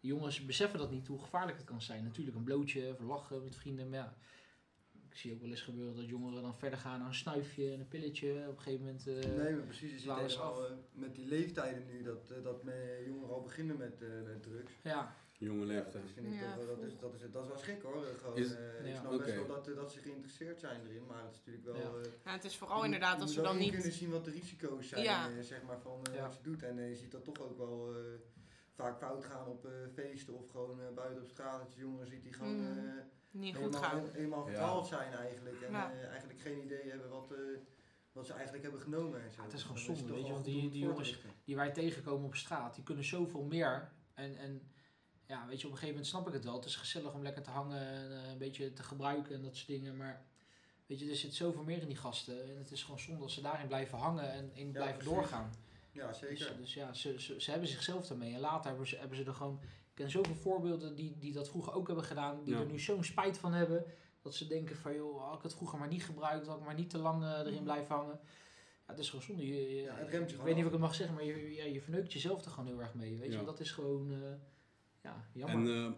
jongens 0.00 0.44
beseffen 0.44 0.78
dat 0.78 0.90
niet 0.90 1.06
hoe 1.06 1.20
gevaarlijk 1.20 1.56
het 1.56 1.66
kan 1.66 1.82
zijn. 1.82 2.04
Natuurlijk 2.04 2.36
een 2.36 2.44
blootje, 2.44 2.86
even 2.86 3.06
lachen 3.06 3.42
met 3.44 3.56
vrienden, 3.56 3.88
maar 3.88 3.98
ja. 3.98 4.16
Ik 5.10 5.20
zie 5.20 5.32
ook 5.32 5.40
wel 5.40 5.50
eens 5.50 5.60
gebeuren 5.62 5.96
dat 5.96 6.08
jongeren 6.08 6.42
dan 6.42 6.56
verder 6.58 6.78
gaan 6.78 6.98
naar 6.98 7.08
een 7.08 7.14
snuifje 7.14 7.72
en 7.72 7.80
een 7.80 7.88
pilletje. 7.88 8.44
Op 8.48 8.56
een 8.56 8.62
gegeven 8.62 8.84
moment. 8.84 9.06
eh, 9.06 9.14
Nee, 9.14 9.52
maar 9.54 9.64
precies. 9.64 10.04
Helemaal 10.04 10.36
af. 10.38 10.58
eh, 10.64 10.72
met 10.92 11.14
die 11.14 11.26
leeftijden 11.26 11.86
nu 11.86 12.02
dat, 12.02 12.28
dat 12.42 12.62
jongeren 13.06 13.34
al 13.34 13.42
beginnen 13.42 13.76
met, 13.76 14.02
eh, 14.02 14.08
met 14.24 14.42
drugs. 14.42 14.72
Ja, 14.82 15.14
Jonge 15.44 15.64
leeftijd. 15.64 15.92
dat, 15.92 16.12
vind 16.14 16.26
ik 16.26 16.32
Ja, 16.40 16.54
toch, 16.54 16.64
wel- 16.66 16.76
dat, 16.76 16.84
is, 16.84 16.98
dat, 16.98 17.14
is, 17.14 17.20
dat 17.30 17.42
is 17.42 17.48
wel 17.48 17.58
schrik 17.58 17.82
hoor. 17.82 18.04
Eh, 18.06 18.10
Gewoon, 18.20 18.36
Is- 18.36 18.54
eh, 18.54 18.88
ik 18.88 18.96
snap 18.96 19.18
best 19.18 19.34
wel 19.34 19.46
dat, 19.46 19.68
eh, 19.68 19.74
dat 19.74 19.92
ze 19.92 19.98
geïnteresseerd 20.00 20.60
zijn 20.60 20.80
erin, 20.86 21.06
maar 21.06 21.22
het 21.22 21.30
is 21.32 21.36
natuurlijk 21.44 21.64
wel... 21.66 21.76
Ja. 21.76 22.04
eh, 22.04 22.10
Ja, 22.24 22.32
het 22.32 22.44
is 22.44 22.56
vooral 22.56 22.78
je 22.78 22.84
inderdaad 22.84 23.20
als 23.20 23.36
moet 23.36 23.44
dan 23.44 23.58
niet... 23.58 23.72
kunnen 23.72 23.92
zien 23.92 24.10
wat 24.10 24.24
de 24.24 24.30
risico's 24.30 24.88
zijn, 24.88 25.02
Ja. 25.02 25.28
eh, 25.30 25.40
zeg 25.42 25.62
maar, 25.62 25.80
van 25.80 26.00
eh, 26.10 26.14
Ja. 26.14 26.22
wat 26.22 26.34
je 26.36 26.42
doet. 26.42 26.62
En 26.62 26.78
eh, 26.78 26.88
je 26.88 26.96
ziet 26.96 27.10
dat 27.10 27.24
toch 27.24 27.40
ook 27.40 27.56
wel 27.58 27.94
eh, 27.94 28.00
vaak 28.74 28.98
fout 28.98 29.24
gaan 29.24 29.46
op 29.46 29.64
eh, 29.66 29.70
feesten 29.94 30.34
of 30.34 30.48
gewoon 30.50 30.80
eh, 30.80 30.86
buiten 30.94 31.22
op 31.22 31.28
straat. 31.28 31.58
Dat 31.60 31.72
je 31.74 31.80
jongeren 31.80 32.06
ziet 32.06 32.22
die 32.22 32.32
gewoon 32.32 32.60
Mhm. 32.70 32.78
eh, 32.78 32.92
niet 33.30 33.54
goed 33.56 33.64
helemaal, 33.64 33.82
gaan. 33.90 34.02
helemaal 34.12 34.40
Ja. 34.40 34.46
verdwaald 34.46 34.86
zijn 34.86 35.12
eigenlijk. 35.12 35.60
En 35.62 35.72
Ja. 35.72 35.92
eh, 35.92 36.08
eigenlijk 36.08 36.40
geen 36.40 36.62
idee 36.64 36.90
hebben 36.90 37.10
wat, 37.10 37.32
eh, 37.32 37.38
wat 38.12 38.26
ze 38.26 38.32
eigenlijk 38.32 38.62
hebben 38.62 38.80
genomen. 38.80 39.22
En 39.22 39.32
zo. 39.32 39.36
Ja, 39.40 39.44
het 39.44 39.52
is 39.56 39.62
gewoon 39.62 39.78
zonde, 39.78 40.12
weet 40.14 40.26
je, 40.26 40.32
want 40.32 40.44
die- 40.44 40.70
die 40.70 40.82
jongens- 40.84 41.18
die 41.44 41.56
wij 41.56 41.70
tegenkomen 41.72 42.26
op 42.26 42.34
straat, 42.34 42.74
die 42.74 42.84
kunnen 42.84 43.04
zoveel 43.04 43.42
meer. 43.42 43.92
En, 44.14 44.36
en 44.36 44.62
ja, 45.26 45.46
weet 45.46 45.60
je, 45.60 45.66
op 45.66 45.72
een 45.72 45.78
gegeven 45.78 45.88
moment 45.88 46.06
snap 46.06 46.26
ik 46.26 46.32
het 46.32 46.44
wel. 46.44 46.54
Het 46.54 46.64
is 46.64 46.76
gezellig 46.76 47.12
om 47.12 47.22
lekker 47.22 47.42
te 47.42 47.50
hangen 47.50 47.80
en 47.80 48.22
eh, 48.22 48.30
een 48.30 48.38
beetje 48.38 48.72
te 48.72 48.82
gebruiken 48.82 49.34
en 49.34 49.42
dat 49.42 49.56
soort 49.56 49.68
dingen. 49.68 49.96
Maar 49.96 50.24
weet 50.86 50.98
je, 51.00 51.10
er 51.10 51.16
zit 51.16 51.34
zoveel 51.34 51.62
meer 51.62 51.80
in 51.80 51.86
die 51.88 51.96
gasten. 51.96 52.42
En 52.50 52.56
het 52.58 52.70
is 52.70 52.82
gewoon 52.82 52.98
zonde 52.98 53.22
als 53.22 53.34
ze 53.34 53.40
daarin 53.40 53.66
blijven 53.66 53.98
hangen 53.98 54.32
en 54.32 54.50
in 54.54 54.70
blijven 54.72 54.96
precies. 54.98 55.14
doorgaan. 55.14 55.52
Ja, 55.92 56.08
Dus, 56.08 56.18
zeker. 56.18 56.56
dus 56.56 56.74
ja, 56.74 56.92
ze, 56.92 57.20
ze, 57.20 57.40
ze 57.40 57.50
hebben 57.50 57.68
zichzelf 57.68 58.06
daarmee. 58.06 58.34
En 58.34 58.40
later 58.40 58.68
hebben 58.68 58.86
ze, 58.86 58.96
hebben 58.96 59.16
ze 59.16 59.24
er 59.24 59.34
gewoon... 59.34 59.58
Ik 59.62 60.00
ken 60.00 60.10
zoveel 60.10 60.34
voorbeelden 60.34 60.94
die, 60.94 61.18
die 61.18 61.32
dat 61.32 61.48
vroeger 61.48 61.72
ook 61.72 61.86
hebben 61.86 62.04
gedaan. 62.04 62.44
Die 62.44 62.54
Ja. 62.54 62.60
er 62.60 62.66
nu 62.66 62.78
zo'n 62.80 63.04
spijt 63.04 63.38
van 63.38 63.52
hebben. 63.52 63.84
Dat 64.22 64.34
ze 64.34 64.46
denken 64.46 64.76
van, 64.76 64.94
joh, 64.94 65.24
had 65.28 65.36
ik 65.36 65.42
het 65.42 65.54
vroeger 65.54 65.78
maar 65.78 65.88
niet 65.88 66.04
gebruikt. 66.04 66.46
Had 66.46 66.58
ik 66.58 66.64
maar 66.64 66.74
niet 66.74 66.90
te 66.90 66.98
lang 66.98 67.22
eh, 67.24 67.30
erin 67.38 67.52
Mhm. 67.54 67.62
blijven 67.62 67.94
hangen. 67.94 68.20
Ja, 68.86 68.90
het 68.90 68.98
is 68.98 69.10
gewoon 69.10 69.24
zonde. 69.24 69.46
Je, 69.46 69.74
je- 69.76 69.82
Ja, 69.82 69.94
het 69.94 70.08
remt 70.08 70.30
je 70.30 70.36
ik 70.36 70.42
weet 70.42 70.54
niet 70.54 70.60
of 70.64 70.66
ik 70.66 70.72
het 70.72 70.80
mag 70.86 70.94
zeggen, 70.94 71.14
maar 71.14 71.24
je, 71.24 71.54
ja, 71.54 71.64
je 71.64 71.80
verneukt 71.80 72.12
jezelf 72.12 72.44
er 72.44 72.50
gewoon 72.50 72.66
heel 72.68 72.80
erg 72.80 72.94
mee. 72.94 73.18
Weet 73.18 73.32
je, 73.32 73.44
dat 73.44 73.60
is 73.60 73.70
gewoon... 73.70 74.12
eh, 74.12 74.18
ja, 75.04 75.24
jammer. 75.32 75.76
En, 75.76 75.94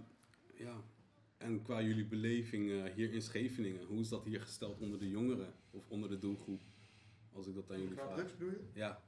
eh, 0.57 0.65
ja. 0.67 0.83
en 1.37 1.63
qua 1.63 1.83
jullie 1.83 2.05
beleving 2.07 2.71
eh, 2.71 2.93
hier 2.95 3.13
in 3.13 3.23
Scheveningen, 3.23 3.85
hoe 3.85 4.01
is 4.01 4.09
dat 4.09 4.25
hier 4.25 4.41
gesteld 4.41 4.81
onder 4.81 4.99
de 4.99 5.09
jongeren 5.11 5.53
of 5.71 5.85
onder 5.89 6.09
de 6.09 6.19
doelgroep? 6.19 6.61
Als 7.33 7.47
ik 7.47 7.55
dat 7.55 7.71
aan 7.71 7.81
jullie 7.81 7.95
Qua 7.95 8.05
vraag. 8.05 8.17
drugs 8.17 8.33
bedoel 8.33 8.51
je? 8.51 8.61
Ja. 8.73 9.03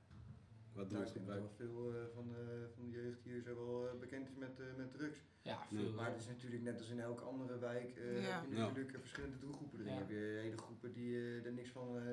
Wat 0.79 0.91
Ja, 0.91 0.97
ik 0.99 1.13
denk 1.13 1.27
dat 1.27 1.27
drugsgebruik. 1.27 1.41
wel 1.41 1.51
veel 1.61 1.95
eh, 1.95 2.15
van, 2.15 2.27
de, 2.29 2.67
van 2.75 2.85
de 2.85 2.91
jeugd 2.91 3.23
hier 3.25 3.41
zo 3.43 3.55
wel 3.55 3.89
eh, 3.89 3.99
bekend 4.05 4.29
is 4.29 4.35
met, 4.37 4.61
eh, 4.61 4.67
met 4.77 4.93
drugs. 4.93 5.19
Ja, 5.43 5.59
veel. 5.67 5.93
Maar 5.93 6.11
het 6.11 6.21
is 6.21 6.27
natuurlijk 6.27 6.63
net 6.63 6.79
als 6.79 6.89
in 6.91 7.01
elke 7.01 7.25
andere 7.25 7.59
wijk 7.59 7.97
eh, 7.97 8.23
Ja. 8.23 8.41
heb 8.41 8.51
je 8.51 8.57
natuurlijk 8.57 8.95
eh, 8.95 9.01
verschillende 9.01 9.39
doelgroepen 9.39 9.81
erin. 9.81 9.95
Ja. 9.95 10.05
Je 10.09 10.39
hele 10.43 10.57
groepen 10.59 10.93
die 10.93 11.17
eh, 11.17 11.45
er 11.47 11.53
niks 11.53 11.71
van, 11.71 11.99
eh, 11.99 12.05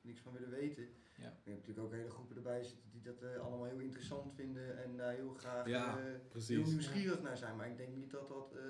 niks 0.00 0.20
van 0.20 0.32
willen 0.32 0.50
weten. 0.50 0.82
Ja. 1.16 1.28
Maar 1.28 1.40
je 1.44 1.50
hebt 1.50 1.66
natuurlijk 1.66 1.86
ook 1.86 1.92
hele 1.92 2.10
groepen 2.10 2.36
erbij 2.36 2.62
zitten 2.64 2.90
die 2.90 3.02
dat 3.02 3.22
eh, 3.22 3.36
allemaal 3.40 3.64
heel 3.64 3.78
interessant 3.78 4.34
vinden 4.34 4.82
en 4.84 4.96
daar 4.96 5.12
heel 5.14 5.34
graag 5.34 5.66
Ja, 5.66 5.98
eh, 5.98 6.42
heel 6.46 6.64
nieuwsgierig 6.64 7.22
naar 7.22 7.36
zijn. 7.36 7.56
Maar 7.56 7.68
ik 7.68 7.76
denk 7.76 7.94
niet 7.96 8.10
dat 8.10 8.28
dat 8.28 8.52
eh, 8.56 8.62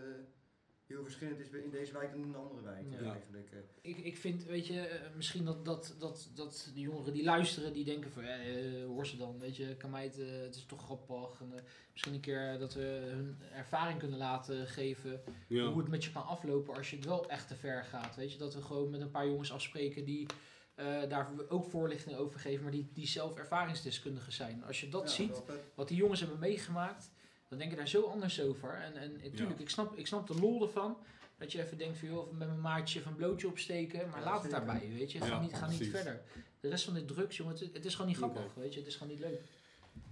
heel 0.90 1.02
verschillend 1.02 1.38
is 1.40 1.48
in 1.50 1.70
deze 1.70 1.92
wijk 1.92 2.10
dan 2.10 2.20
in 2.20 2.28
een 2.28 2.34
andere 2.36 2.62
wijk. 2.62 2.86
Ja. 2.90 2.98
eh, 2.98 3.10
Eigenlijk. 3.10 3.50
eh. 3.52 3.58
Ik, 3.90 3.96
ik 3.98 4.16
vind, 4.16 4.44
weet 4.44 4.66
je, 4.66 4.80
eh, 4.80 5.14
misschien 5.16 5.44
dat, 5.44 5.64
dat, 5.64 5.94
dat, 5.98 6.30
dat 6.34 6.70
de 6.74 6.80
jongeren 6.80 7.12
die 7.12 7.24
luisteren, 7.24 7.72
die 7.72 7.84
denken 7.84 8.10
van, 8.10 8.22
eh, 8.24 8.84
hoor 8.86 9.06
ze 9.06 9.16
dan, 9.16 9.38
weet 9.38 9.56
je, 9.56 9.76
kan 9.76 9.90
mij 9.90 10.04
het, 10.04 10.18
eh, 10.18 10.26
het 10.40 10.54
is 10.56 10.66
toch 10.66 10.82
grappig. 10.84 11.40
En, 11.40 11.52
eh, 11.56 11.62
misschien 11.92 12.14
een 12.14 12.20
keer 12.20 12.58
dat 12.58 12.74
we 12.74 12.82
hun 13.10 13.38
ervaring 13.52 13.98
kunnen 13.98 14.18
laten 14.18 14.66
geven, 14.66 15.20
Ja. 15.48 15.66
hoe 15.66 15.78
het 15.80 15.88
met 15.88 16.04
je 16.04 16.12
kan 16.12 16.26
aflopen 16.26 16.74
als 16.74 16.90
je 16.90 16.96
het 16.96 17.04
wel 17.04 17.28
echt 17.30 17.48
te 17.48 17.54
ver 17.56 17.84
gaat. 17.84 18.16
Weet 18.16 18.32
je, 18.32 18.38
dat 18.38 18.54
we 18.54 18.62
gewoon 18.62 18.90
met 18.90 19.00
een 19.00 19.10
paar 19.10 19.26
jongens 19.26 19.52
afspreken 19.52 20.04
die 20.04 20.26
eh, 20.74 21.08
daar 21.08 21.30
ook 21.48 21.64
voorlichting 21.64 22.16
over 22.16 22.40
geven, 22.40 22.62
maar 22.62 22.72
die, 22.72 22.90
die 22.92 23.06
zelf 23.06 23.36
ervaringsdeskundigen 23.38 24.32
zijn. 24.32 24.64
Als 24.64 24.80
je 24.80 24.88
dat 24.88 25.02
Ja, 25.02 25.08
ziet, 25.14 25.42
wat 25.74 25.88
die 25.88 25.96
jongens 25.96 26.20
hebben 26.20 26.38
meegemaakt, 26.38 27.10
dan 27.50 27.58
denk 27.58 27.70
je 27.70 27.76
daar 27.76 27.88
zo 27.88 28.02
anders 28.02 28.40
over. 28.40 28.74
En, 28.74 28.96
en 28.96 29.12
natuurlijk, 29.12 29.58
Ja. 29.58 29.64
ik, 29.64 29.70
snap, 29.70 29.96
ik 29.96 30.06
snap 30.06 30.26
de 30.26 30.34
lol 30.34 30.62
ervan. 30.62 30.96
Dat 31.38 31.52
je 31.52 31.62
even 31.62 31.78
denkt 31.78 31.98
van, 31.98 32.08
joh, 32.08 32.30
met 32.32 32.48
mijn 32.48 32.60
maatje 32.60 32.98
even 32.98 33.10
een 33.10 33.16
blootje 33.16 33.46
opsteken. 33.48 34.08
Maar 34.08 34.18
Ja, 34.18 34.24
laat 34.24 34.42
het 34.42 34.50
daarbij, 34.50 34.90
weet 34.98 35.12
je. 35.12 35.18
Ga, 35.18 35.26
Ja, 35.26 35.40
niet, 35.40 35.54
ga 35.54 35.68
niet 35.70 35.88
verder. 35.88 36.22
De 36.60 36.68
rest 36.68 36.84
van 36.84 36.94
dit 36.94 37.08
drugs, 37.08 37.36
jongen, 37.36 37.54
het, 37.58 37.72
het 37.74 37.84
is 37.84 37.92
gewoon 37.92 38.06
niet 38.08 38.16
grappig, 38.16 38.54
weet 38.54 38.72
je. 38.74 38.78
Het 38.78 38.88
is 38.88 38.96
gewoon 38.96 39.12
niet 39.12 39.20
leuk. 39.22 39.40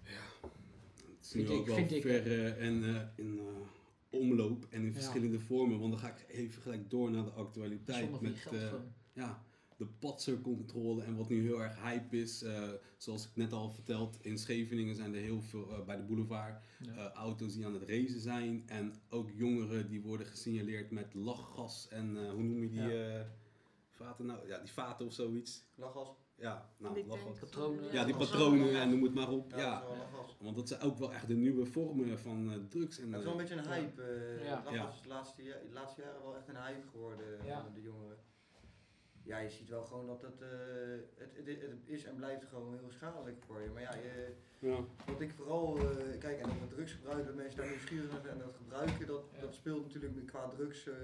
Het 0.02 1.26
is 1.26 1.32
nu 1.32 1.40
Vind 1.46 1.50
ook 1.54 1.60
ik- 1.60 1.66
wel 1.66 1.76
vind 1.76 1.92
ik, 1.92 2.02
ver 2.02 2.26
eh, 2.26 2.66
en 2.66 2.84
eh, 2.84 3.24
in 3.24 3.38
eh, 3.38 4.18
omloop 4.20 4.66
en 4.70 4.80
in 4.80 4.86
Ja. 4.86 4.92
verschillende 4.92 5.40
vormen. 5.40 5.78
Want 5.78 5.90
dan 5.92 6.00
ga 6.00 6.08
ik 6.08 6.24
even 6.28 6.62
gelijk 6.62 6.90
door 6.90 7.10
naar 7.10 7.24
de 7.24 7.30
actualiteit. 7.30 7.98
Zonder 7.98 8.18
van 8.18 8.28
je 8.28 8.32
Met 8.34 8.42
geld 8.42 8.54
eh, 8.54 8.68
gewoon. 8.68 8.92
ja, 9.12 9.42
de 9.78 9.86
patsercontrole 9.86 11.02
en 11.02 11.16
wat 11.16 11.28
nu 11.28 11.42
heel 11.42 11.62
erg 11.62 11.82
hype 11.82 12.16
is. 12.16 12.42
eh, 12.42 12.68
zoals 12.96 13.24
ik 13.26 13.30
net 13.34 13.52
al 13.52 13.70
verteld, 13.70 14.18
in 14.20 14.38
Scheveningen 14.38 14.94
zijn 14.94 15.14
er 15.14 15.20
heel 15.20 15.42
veel 15.42 15.70
eh, 15.72 15.84
bij 15.84 15.96
de 15.96 16.02
boulevard 16.02 16.62
Ja. 16.78 16.92
eh, 16.92 17.12
auto's 17.12 17.54
die 17.54 17.66
aan 17.66 17.74
het 17.74 17.82
racen 17.88 18.20
zijn. 18.20 18.62
En 18.66 18.94
ook 19.10 19.30
jongeren 19.30 19.88
die 19.88 20.02
worden 20.02 20.26
gesignaleerd 20.26 20.90
met 20.90 21.14
lachgas 21.14 21.88
en 21.88 22.16
eh, 22.24 22.30
hoe 22.30 22.42
noem 22.42 22.62
je 22.62 22.68
die 22.68 22.80
Ja. 22.82 23.18
eh, 23.18 23.24
vaten 23.90 24.26
nou? 24.26 24.48
Ja, 24.48 24.58
die 24.58 24.72
vaten 24.72 25.06
of 25.06 25.12
zoiets. 25.12 25.64
Lachgas. 25.74 26.08
Ja, 26.34 26.70
nou, 26.76 26.94
Die 26.94 27.06
lachgas. 27.06 27.38
Patronen. 27.38 27.92
Ja, 27.92 28.04
die 28.04 28.16
patronen 28.16 28.80
en 28.80 28.90
noem 28.90 29.02
het 29.02 29.14
maar 29.14 29.30
op. 29.30 29.50
Ja, 29.50 29.56
Ja, 29.58 29.82
want 30.40 30.56
dat 30.56 30.68
zijn 30.68 30.80
ook 30.80 30.98
wel 30.98 31.12
echt 31.12 31.28
de 31.28 31.34
nieuwe 31.36 31.66
vormen 31.66 32.18
van 32.18 32.66
drugs. 32.68 32.98
En, 32.98 33.08
Het 33.12 33.18
is 33.18 33.24
wel 33.24 33.32
een 33.32 33.38
beetje 33.38 33.54
een 33.54 33.64
Ja. 33.64 33.70
hype. 33.70 34.02
Ja. 34.44 34.50
Lachgas 34.50 34.74
Ja. 34.74 34.88
is 34.92 35.00
de 35.02 35.08
laatste, 35.08 35.42
ja- 35.42 35.58
de 35.68 35.72
laatste 35.72 36.00
jaren 36.02 36.22
wel 36.22 36.36
echt 36.36 36.48
een 36.48 36.56
hype 36.56 36.86
geworden 36.90 37.44
Ja. 37.44 37.58
onder 37.58 37.74
de 37.74 37.82
jongeren. 37.82 38.16
Ja, 39.28 39.38
je 39.38 39.50
ziet 39.50 39.68
wel 39.68 39.84
gewoon 39.84 40.06
dat 40.06 40.22
het, 40.22 40.40
eh, 40.40 40.48
het, 41.16 41.30
het, 41.36 41.60
het 41.60 41.82
is 41.84 42.04
en 42.04 42.14
blijft 42.16 42.44
gewoon 42.44 42.78
heel 42.78 42.90
schadelijk 42.90 43.36
voor 43.46 43.60
je. 43.60 43.70
Maar 43.70 43.82
ja, 43.82 43.94
je, 43.94 44.32
ja. 44.58 44.78
wat 45.06 45.20
ik 45.20 45.32
vooral, 45.36 45.78
eh, 45.78 46.18
kijk, 46.18 46.40
en 46.40 46.48
met 46.60 46.70
drugsgebruik, 46.70 47.24
dat 47.26 47.34
mensen 47.34 47.56
daar 47.56 47.68
nieuwsgierig 47.68 48.10
naar 48.12 48.20
zijn 48.20 48.32
en 48.32 48.38
dat 48.38 48.54
gebruiken, 48.56 49.06
dat, 49.06 49.24
Ja. 49.34 49.40
dat 49.40 49.54
speelt 49.54 49.82
natuurlijk 49.82 50.26
qua 50.26 50.48
drugs 50.48 50.86
eh, 50.88 50.94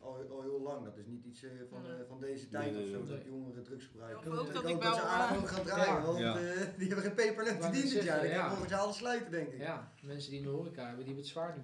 al, 0.00 0.26
al 0.30 0.42
heel 0.42 0.60
lang. 0.60 0.84
Dat 0.84 0.96
is 0.96 1.06
niet 1.06 1.24
iets 1.24 1.44
van, 1.70 1.86
eh, 1.86 1.92
van 2.08 2.20
deze 2.20 2.48
tijd 2.48 2.72
Nee, 2.72 2.82
of 2.82 2.88
zo, 2.88 2.98
nee. 3.02 3.16
dat 3.16 3.24
jongeren 3.24 3.62
drugs 3.62 3.86
gebruiken. 3.86 4.18
Ik 4.20 4.24
dat 4.24 4.38
hoop 4.38 4.48
ik 4.48 4.54
dat 4.54 4.82
wel, 4.82 4.94
ze 4.94 5.00
eh, 5.00 5.38
ook 5.38 5.48
gaan 5.48 5.64
draaien, 5.64 5.94
ja. 5.94 6.02
want 6.02 6.18
eh, 6.18 6.78
die 6.78 6.86
hebben 6.86 7.04
geen 7.04 7.14
peper 7.14 7.44
net 7.44 7.58
wou 7.58 7.72
net 7.72 7.80
verdiend 7.80 7.92
dit 7.92 8.02
jaar. 8.02 8.20
Die 8.20 8.28
kunnen 8.30 8.48
volgend 8.48 8.70
jaar 8.70 8.80
alles 8.80 8.96
sluiten, 8.96 9.30
denk 9.30 9.52
ik. 9.52 9.58
Ja, 9.60 9.92
mensen 10.02 10.30
die 10.30 10.38
in 10.38 10.44
de 10.44 10.52
horeca 10.52 10.86
hebben, 10.86 11.04
die 11.04 11.14
hebben 11.14 11.22
het 11.22 11.32
zwaar 11.32 11.56
nu. 11.56 11.62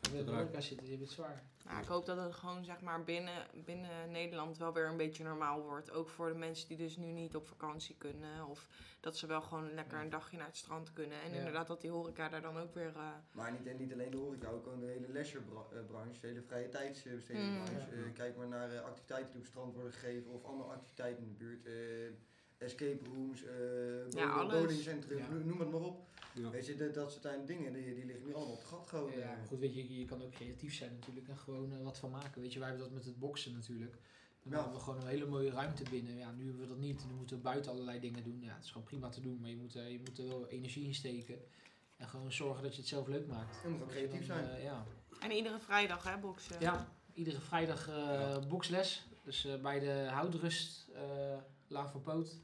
Die 0.00 0.18
in 0.18 0.24
de 0.24 0.30
horeca 0.30 0.60
zitten, 0.60 0.86
die 0.86 0.88
hebben 0.88 1.06
het 1.06 1.16
zwaar. 1.16 1.42
Nou, 1.66 1.82
ik 1.82 1.88
hoop 1.88 2.06
dat 2.06 2.16
het 2.16 2.34
gewoon 2.34 2.64
zeg 2.64 2.80
maar 2.80 3.04
binnen, 3.04 3.46
binnen 3.64 4.10
Nederland 4.10 4.58
wel 4.58 4.72
weer 4.72 4.86
een 4.88 4.96
beetje 4.96 5.24
normaal 5.24 5.62
wordt. 5.62 5.90
Ook 5.90 6.08
voor 6.08 6.28
de 6.28 6.34
mensen 6.38 6.68
die 6.68 6.76
dus 6.76 6.96
nu 6.96 7.06
niet 7.06 7.36
op 7.36 7.46
vakantie 7.46 7.94
kunnen. 7.98 8.46
Of 8.46 8.66
dat 9.00 9.16
ze 9.16 9.26
wel 9.26 9.40
gewoon 9.42 9.74
lekker 9.74 10.00
een 10.00 10.10
dagje 10.10 10.36
naar 10.36 10.46
het 10.46 10.56
strand 10.56 10.92
kunnen. 10.92 11.20
En 11.22 11.30
Ja. 11.30 11.36
inderdaad 11.36 11.66
dat 11.66 11.80
die 11.80 11.90
horeca 11.90 12.28
daar 12.28 12.42
dan 12.42 12.58
ook 12.58 12.74
weer... 12.74 12.92
eh, 12.96 13.10
Maar 13.32 13.52
niet, 13.52 13.66
en 13.66 13.76
niet 13.76 13.92
alleen 13.92 14.10
de 14.10 14.16
horeca, 14.16 14.48
ook 14.48 14.62
gewoon 14.62 14.80
de 14.80 14.86
hele 14.86 15.08
leisurebranche, 15.08 16.20
de 16.20 16.26
hele 16.26 16.42
vrije 16.42 16.68
tijdsbestedingsbranche. 16.68 17.96
Mm. 17.96 18.04
Eh, 18.04 18.12
kijk 18.14 18.36
maar 18.36 18.48
naar 18.48 18.70
eh, 18.72 18.80
activiteiten 18.82 19.26
die 19.32 19.36
op 19.38 19.42
het 19.42 19.52
strand 19.52 19.74
worden 19.74 19.92
gegeven 19.92 20.30
of 20.32 20.44
andere 20.44 20.70
activiteiten 20.70 21.22
in 21.22 21.28
de 21.28 21.34
buurt. 21.44 21.66
eh, 21.66 21.72
escape 22.58 23.04
rooms, 23.14 23.42
eh 23.44 24.34
alles. 24.36 24.52
bowlingcentrum, 24.58 25.18
Ja. 25.18 25.28
noem- 25.28 25.60
het 25.60 25.70
maar 25.70 25.80
op. 25.80 26.04
Ja. 26.34 26.50
Weet 26.50 26.66
je, 26.66 26.76
dat, 26.76 26.94
dat 26.94 27.10
soort 27.10 27.22
kleine 27.22 27.44
dingen, 27.44 27.72
die, 27.72 27.94
die 27.94 28.04
liggen 28.04 28.26
nu 28.26 28.34
allemaal 28.34 28.52
op 28.52 28.58
het 28.58 28.68
gat 28.68 28.88
gewoon. 28.88 29.10
Ja, 29.12 29.18
eh. 29.18 29.36
maar 29.36 29.46
goed, 29.46 29.58
weet 29.58 29.74
je, 29.74 29.98
je 29.98 30.04
kan 30.04 30.22
ook 30.22 30.30
creatief 30.32 30.74
zijn 30.74 30.92
natuurlijk 30.92 31.28
en 31.28 31.36
gewoon 31.36 31.72
eh, 31.72 31.82
wat 31.82 31.98
van 31.98 32.10
maken. 32.10 32.40
Weet 32.40 32.52
je, 32.52 32.58
wij 32.58 32.68
hebben 32.68 32.86
dat 32.86 32.94
met 32.94 33.04
het 33.04 33.18
boksen 33.18 33.52
natuurlijk. 33.52 33.96
Dan 34.42 34.52
Ja. 34.52 34.58
hebben 34.62 34.78
we 34.78 34.84
gewoon 34.84 35.00
een 35.00 35.06
hele 35.06 35.26
mooie 35.26 35.50
ruimte 35.50 35.82
binnen. 35.90 36.14
Ja, 36.16 36.32
nu 36.32 36.44
hebben 36.44 36.62
we 36.62 36.68
dat 36.68 36.78
niet. 36.78 37.04
Nu 37.08 37.14
moeten 37.14 37.36
we 37.36 37.42
buiten 37.42 37.70
allerlei 37.72 38.00
dingen 38.00 38.22
doen. 38.24 38.40
Ja, 38.42 38.54
het 38.54 38.64
is 38.64 38.70
gewoon 38.70 38.86
prima 38.86 39.08
te 39.08 39.20
doen, 39.20 39.40
maar 39.40 39.50
je 39.50 39.56
moet, 39.56 39.72
je 39.72 40.00
moet 40.04 40.18
er 40.18 40.28
wel 40.28 40.46
energie 40.48 40.84
in 40.86 40.94
steken. 40.94 41.38
En 41.96 42.08
gewoon 42.08 42.32
zorgen 42.32 42.62
dat 42.62 42.72
je 42.74 42.80
het 42.80 42.88
zelf 42.88 43.06
leuk 43.06 43.26
maakt. 43.26 43.56
Je 43.62 43.68
moet 43.68 43.82
ook 43.82 43.88
creatief 43.88 44.26
dan, 44.26 44.36
zijn. 44.44 44.62
ja. 44.62 44.86
En 45.20 45.30
iedere 45.30 45.58
vrijdag 45.58 46.04
hè, 46.04 46.18
boksen. 46.18 46.60
ja, 46.60 46.92
iedere 47.14 47.40
vrijdag 47.40 47.88
eh, 47.88 48.46
boksles. 48.48 49.06
Dus 49.24 49.44
eh, 49.44 49.60
bij 49.60 49.78
de 49.80 50.06
Houdrust, 50.10 50.88
eh 51.66 51.72
Laan 51.72 51.90
van 51.90 52.02
Poot. 52.02 52.36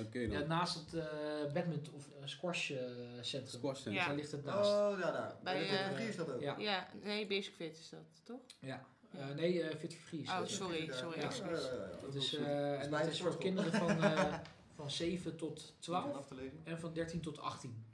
Oké 0.00 0.28
dan. 0.28 0.38
Ja, 0.40 0.46
naast 0.46 0.74
het 0.74 0.94
eh 0.94 1.52
badminton 1.52 1.94
of 1.94 2.06
eh, 2.08 2.26
squash 2.26 2.70
eh, 2.70 2.78
centrum. 3.20 3.48
Squash 3.60 3.76
center. 3.82 4.00
Ja. 4.00 4.06
Daar 4.06 4.16
ligt 4.16 4.32
het 4.32 4.44
naast. 4.44 4.70
Oh, 4.70 4.98
ja, 4.98 5.10
daar. 5.10 5.36
Bij, 5.42 5.68
eh, 5.68 6.08
is 6.08 6.16
dat 6.16 6.30
ook. 6.32 6.40
Ja. 6.40 6.54
Ja, 6.58 6.88
nee, 7.02 7.26
Basic 7.26 7.54
Fit 7.54 7.78
is 7.78 7.88
dat, 7.88 8.00
toch? 8.24 8.40
Ja. 8.60 8.84
Eh, 9.10 9.28
nee, 9.36 9.62
eh, 9.62 9.76
Fit 9.76 9.94
for 9.94 10.02
Free. 10.02 10.20
is 10.20 10.28
Oh, 10.28 10.44
sorry, 10.44 10.92
sorry, 10.92 11.18
Ja. 11.18 11.24
excuus. 11.24 11.62
Ja, 11.64 11.72
ja, 11.74 11.74
ja. 11.90 12.00
Dat 12.00 12.14
is, 12.14 12.34
eh, 12.34 12.82
en 12.82 12.90
dat 12.90 13.06
is 13.06 13.20
voor 13.20 13.38
kinderen 13.38 13.72
van, 13.72 14.02
eh, 14.02 14.34
van 14.74 14.90
7 14.90 15.36
tot 15.36 15.74
12 15.78 16.14
Af 16.14 16.26
te 16.26 16.34
lezen. 16.34 16.60
en 16.64 16.78
van 16.80 16.92
13 16.92 17.20
tot 17.20 17.38
18. 17.40 17.84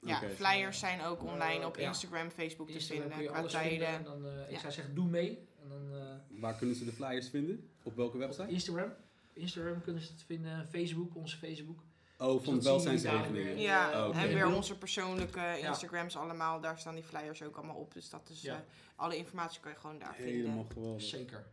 Ja, 0.00 0.16
Oké. 0.16 0.28
flyers 0.30 0.78
zijn 0.78 1.02
ook 1.02 1.22
online 1.22 1.66
op 1.66 1.76
Ja. 1.76 1.88
Instagram, 1.88 2.30
Facebook 2.30 2.66
te 2.68 2.72
Instagram 2.72 3.02
kun 3.08 3.16
vinden 3.16 3.32
je 3.42 3.58
vinden. 3.58 3.88
En 3.88 4.04
dan, 4.04 4.26
eh, 4.26 4.40
ik 4.44 4.50
Ja. 4.50 4.58
zou 4.60 4.72
zeggen, 4.72 4.94
doe 4.94 5.06
mee. 5.08 5.48
En 5.62 5.68
dan, 5.68 5.94
eh, 6.00 6.40
Waar 6.40 6.54
kunnen 6.56 6.76
ze 6.76 6.84
de 6.84 6.92
flyers 6.92 7.28
vinden? 7.28 7.70
Op 7.82 7.96
welke 7.96 8.14
op 8.14 8.20
website? 8.22 8.48
Instagram. 8.48 8.92
Instagram 9.32 9.80
kunnen 9.82 10.02
ze 10.02 10.12
het 10.12 10.22
vinden. 10.22 10.66
Facebook, 10.68 11.14
onze 11.16 11.36
Facebook. 11.36 11.78
Oh, 12.18 12.34
Dus 12.34 12.44
van 12.44 12.54
dat 12.54 12.62
de 12.62 12.68
zien 12.80 12.90
jullie 12.90 13.02
welzijnsregeling. 13.02 13.44
dadelijk 13.44 13.58
Ja. 13.60 14.02
Oh, 14.02 14.08
oké. 14.08 14.18
en 14.18 14.28
weer 14.28 14.54
onze 14.54 14.78
persoonlijke 14.78 15.58
Instagrams 15.60 16.16
allemaal. 16.16 16.60
Daar 16.60 16.78
staan 16.78 16.94
die 16.94 17.04
flyers 17.04 17.42
ook 17.42 17.56
allemaal 17.56 17.76
op. 17.76 17.92
Dus 17.94 18.10
dat 18.10 18.28
is, 18.28 18.42
Ja. 18.42 18.54
eh, 18.54 18.60
alle 18.96 19.16
informatie 19.16 19.60
kan 19.60 19.70
je 19.72 19.76
gewoon 19.78 19.98
daar 19.98 20.14
Helemaal 20.14 20.54
vinden. 20.56 20.72
geweldig. 20.72 21.02
Zeker. 21.02 21.46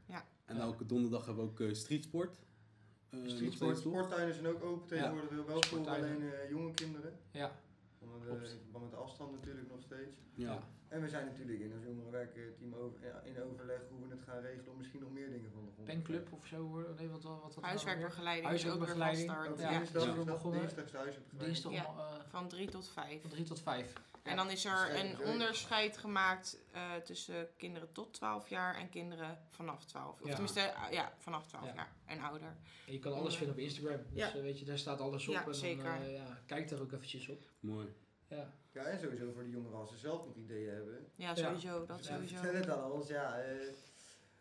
En 0.45 0.55
Ja. 0.55 0.61
elke 0.61 0.85
donderdag 0.85 1.25
hebben 1.25 1.43
we 1.43 1.49
ook 1.49 1.59
eh, 1.59 1.73
streetsport. 1.73 2.37
Eh, 3.09 3.19
Streetsport, 3.25 3.77
sporttuinen 3.77 4.33
zijn 4.33 4.47
ook 4.47 4.63
open 4.63 4.87
tegenwoordig 4.87 5.45
wel 5.45 5.63
voor 5.63 5.87
alleen 5.89 6.21
eh, 6.33 6.49
jonge 6.49 6.73
kinderen. 6.73 7.19
Ja, 7.31 7.51
verband 7.99 8.83
met 8.83 8.91
de 8.91 8.97
afstand 8.97 9.31
natuurlijk 9.31 9.69
nog 9.69 9.81
steeds. 9.81 10.17
Ja. 10.33 10.63
En 10.89 11.01
we 11.01 11.09
zijn 11.09 11.25
natuurlijk 11.25 11.59
in 11.59 11.73
ons 11.73 11.83
jongerenwerkteam 11.85 12.73
over, 12.73 12.99
ja, 13.05 13.19
in 13.23 13.41
overleg 13.43 13.79
hoe 13.89 14.07
we 14.07 14.15
het 14.15 14.23
gaan 14.23 14.41
regelen 14.41 14.71
om 14.71 14.77
misschien 14.77 14.99
nog 14.99 15.11
meer 15.11 15.29
dingen 15.29 15.51
van 15.51 15.65
de 15.65 15.71
grond 15.71 15.87
te 15.87 15.93
penclub 15.93 16.33
of 16.33 16.45
zo. 16.47 16.67
hoor. 16.67 16.93
Nee, 16.97 17.09
wat, 17.09 17.23
wat, 17.23 17.41
wat 17.41 17.55
wat 17.55 17.63
Huiswerkbegeleiding 17.63 18.51
is 18.53 18.67
ook 18.67 18.77
weer 18.79 18.87
van 18.87 19.01
Huiswerkbegeleiding. 19.01 19.53
Ook 19.53 19.59
Ja, 19.59 19.77
dinsdag, 19.79 20.15
ja. 20.17 20.23
begonnen. 20.23 20.59
dinsdag 20.61 20.85
is 20.85 20.91
de 20.91 20.97
huiswerkbegeleiding. 20.97 21.63
Dinsdag 21.63 21.71
Ja. 21.71 21.85
om, 21.91 21.97
eh, 21.97 22.29
Van 22.29 22.47
3 22.47 22.69
tot 22.69 22.87
5. 22.89 23.21
van 23.21 23.29
3 23.29 23.43
tot 23.45 23.61
5. 23.61 23.93
En 24.23 24.35
dan 24.35 24.49
is 24.49 24.65
er 24.65 24.95
een 24.99 25.19
onderscheid 25.25 25.97
gemaakt 25.97 26.59
eh, 26.71 26.95
tussen 26.95 27.47
kinderen 27.57 27.91
tot 27.91 28.13
12 28.13 28.49
jaar 28.49 28.75
en 28.75 28.89
kinderen 28.89 29.39
vanaf 29.49 29.85
12. 29.85 30.21
Of 30.21 30.27
Ja. 30.27 30.31
tenminste, 30.31 30.59
eh, 30.59 30.91
ja, 30.91 31.13
vanaf 31.17 31.47
12 31.47 31.65
Ja. 31.65 31.73
jaar 31.73 31.91
en 32.05 32.19
ouder. 32.19 32.55
En 32.87 32.93
je 32.93 32.99
kan 32.99 33.13
alles 33.13 33.35
vinden 33.35 33.55
op 33.55 33.61
Instagram. 33.61 33.97
Dus 34.09 34.19
Ja. 34.19 34.33
eh, 34.35 34.41
weet 34.41 34.59
je, 34.59 34.65
daar 34.65 34.77
staat 34.77 34.99
alles 35.01 35.27
op. 35.27 35.33
Ja, 35.33 35.39
en 35.39 35.45
dan, 35.45 35.53
zeker. 35.55 35.85
eh, 35.85 36.13
ja, 36.13 36.37
kijk 36.45 36.69
daar 36.69 36.79
ook 36.79 36.91
eventjes 36.91 37.27
op. 37.29 37.43
Mooi. 37.59 37.87
Ja. 38.29 38.53
Ja, 38.73 38.83
en 38.83 38.99
sowieso 38.99 39.31
voor 39.33 39.43
de 39.43 39.49
jongeren 39.49 39.77
als 39.79 39.89
ze 39.91 39.97
zelf 39.97 40.25
nog 40.25 40.35
ideeën 40.35 40.69
hebben. 40.73 41.05
Ja, 41.15 41.35
sowieso. 41.35 41.85
Dat 41.85 42.05
Ja. 42.05 42.13
sowieso. 42.15 42.35
Vertel 42.35 42.53
het 42.59 42.69
aan 42.69 42.91
ons, 42.91 43.07
ja. 43.07 43.39
eh, 43.39 43.67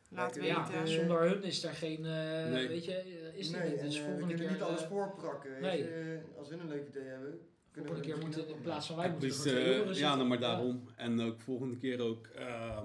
Laat 0.08 0.34
Ja, 0.34 0.42
Ja, 0.44 0.66
weten. 0.70 0.88
zonder 0.88 1.20
hun 1.28 1.42
is 1.42 1.64
er 1.64 1.72
geen, 1.74 2.04
eh, 2.04 2.50
Nee. 2.52 2.68
weet 2.68 2.84
je, 2.84 2.94
eh, 2.94 3.34
is 3.38 3.52
er 3.52 3.58
nee, 3.60 3.70
niet. 3.70 3.78
en, 3.78 3.84
Dus 3.86 3.94
eh, 3.98 4.00
we 4.04 4.08
volgende 4.10 4.34
kunnen 4.34 4.46
keer, 4.46 4.56
niet 4.56 4.62
alles 4.68 4.82
voorprakken. 4.84 5.60
nee. 5.60 5.78
je. 5.78 6.20
Eh, 6.32 6.38
als 6.38 6.48
hun 6.48 6.60
een 6.60 6.68
leuk 6.68 6.88
idee 6.88 7.02
hebben, 7.04 7.30
kunnen 7.70 7.90
volgende 7.92 8.00
we 8.00 8.14
keer 8.14 8.18
moeten 8.26 8.48
in 8.48 8.60
plaats 8.62 8.86
van 8.86 8.96
wij 8.96 9.10
moeten 9.10 9.28
dus, 9.28 9.44
eh, 9.44 9.76
jongeren 9.76 9.96
ja, 9.96 10.14
nou, 10.14 10.28
maar 10.28 10.40
daarom. 10.40 10.88
En 10.96 11.20
ook 11.20 11.40
volgende 11.40 11.76
keer 11.76 12.00
ook. 12.00 12.26
eh, 12.26 12.80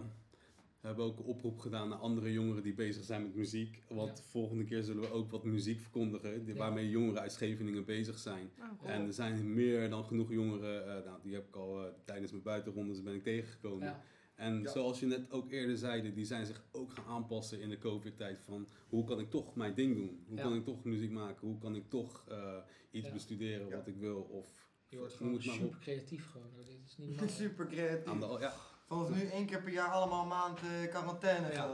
we 0.81 0.87
hebben 0.87 1.05
ook 1.05 1.17
een 1.17 1.25
oproep 1.25 1.59
gedaan 1.59 1.89
naar 1.89 1.97
andere 1.97 2.31
jongeren 2.31 2.63
die 2.63 2.73
bezig 2.73 3.03
zijn 3.03 3.21
met 3.23 3.35
muziek. 3.35 3.83
Want 3.89 4.17
Ja. 4.17 4.23
volgende 4.23 4.63
keer 4.63 4.83
zullen 4.83 5.01
we 5.01 5.11
ook 5.11 5.31
wat 5.31 5.43
muziek 5.43 5.79
verkondigen. 5.79 6.45
Die, 6.45 6.53
Ja. 6.53 6.59
Waarmee 6.59 6.89
jongeren 6.89 7.21
uit 7.21 7.31
Scheveningen 7.31 7.85
bezig 7.85 8.17
zijn. 8.19 8.51
Oh, 8.59 8.65
cool. 8.79 8.89
En 8.91 9.05
er 9.05 9.13
zijn 9.13 9.53
meer 9.53 9.89
dan 9.89 10.03
genoeg 10.05 10.31
jongeren. 10.31 10.97
eh, 10.97 11.05
nou, 11.05 11.19
die 11.23 11.33
heb 11.33 11.47
ik 11.47 11.55
al 11.55 11.85
eh, 11.85 11.91
tijdens 12.05 12.31
mijn 12.31 12.43
buitenrondes 12.43 13.03
ben 13.03 13.13
ik 13.13 13.23
tegengekomen. 13.23 13.87
Ja. 13.87 14.03
En 14.35 14.61
Ja. 14.61 14.71
zoals 14.71 14.99
je 14.99 15.05
net 15.05 15.31
ook 15.31 15.51
eerder 15.51 15.77
zeide, 15.77 16.13
die 16.13 16.25
zijn 16.25 16.45
zich 16.45 16.63
ook 16.71 16.91
gaan 16.91 17.05
aanpassen 17.05 17.59
in 17.61 17.69
de 17.69 17.77
COVID-tijd. 17.77 18.39
Van 18.39 18.67
hoe 18.89 19.03
kan 19.03 19.19
ik 19.19 19.29
toch 19.29 19.55
mijn 19.55 19.73
ding 19.73 19.95
doen? 19.95 20.23
Hoe 20.27 20.37
Ja. 20.37 20.43
kan 20.43 20.55
ik 20.55 20.63
toch 20.63 20.83
muziek 20.83 21.11
maken? 21.11 21.47
Hoe 21.47 21.57
kan 21.57 21.75
ik 21.75 21.89
toch 21.89 22.25
eh, 22.27 22.55
iets 22.91 23.07
Ja. 23.07 23.13
bestuderen 23.13 23.67
Ja. 23.67 23.75
wat 23.75 23.87
ik 23.87 23.97
wil? 23.97 24.21
Of 24.21 24.69
Je 24.87 24.97
wordt 24.97 25.13
gewoon 25.13 25.41
super 25.41 25.65
op. 25.67 25.77
creatief 25.79 26.29
gewoon. 26.31 26.47
Dat 26.55 26.67
is 26.85 26.97
niet. 26.97 27.21
Super 27.41 27.67
creatief. 27.67 28.07
Aan 28.07 28.19
de, 28.19 28.37
ja, 28.39 28.53
Vanaf 28.91 29.09
nu 29.09 29.27
één 29.29 29.45
keer 29.45 29.61
per 29.61 29.73
jaar 29.73 29.87
allemaal 29.89 30.21
een 30.21 30.27
maand 30.27 30.59
eh, 30.59 30.89
quarantaine 30.89 31.51
Ja. 31.53 31.69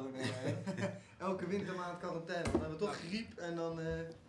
Elke 1.17 1.47
wintermaand 1.47 1.99
quarantaine. 1.99 2.43
Dan 2.43 2.51
hebben 2.61 2.69
we 2.79 2.85
toch 2.85 2.95
griep 3.07 3.37
en 3.37 3.55
dan 3.55 3.79
eh 3.79 3.85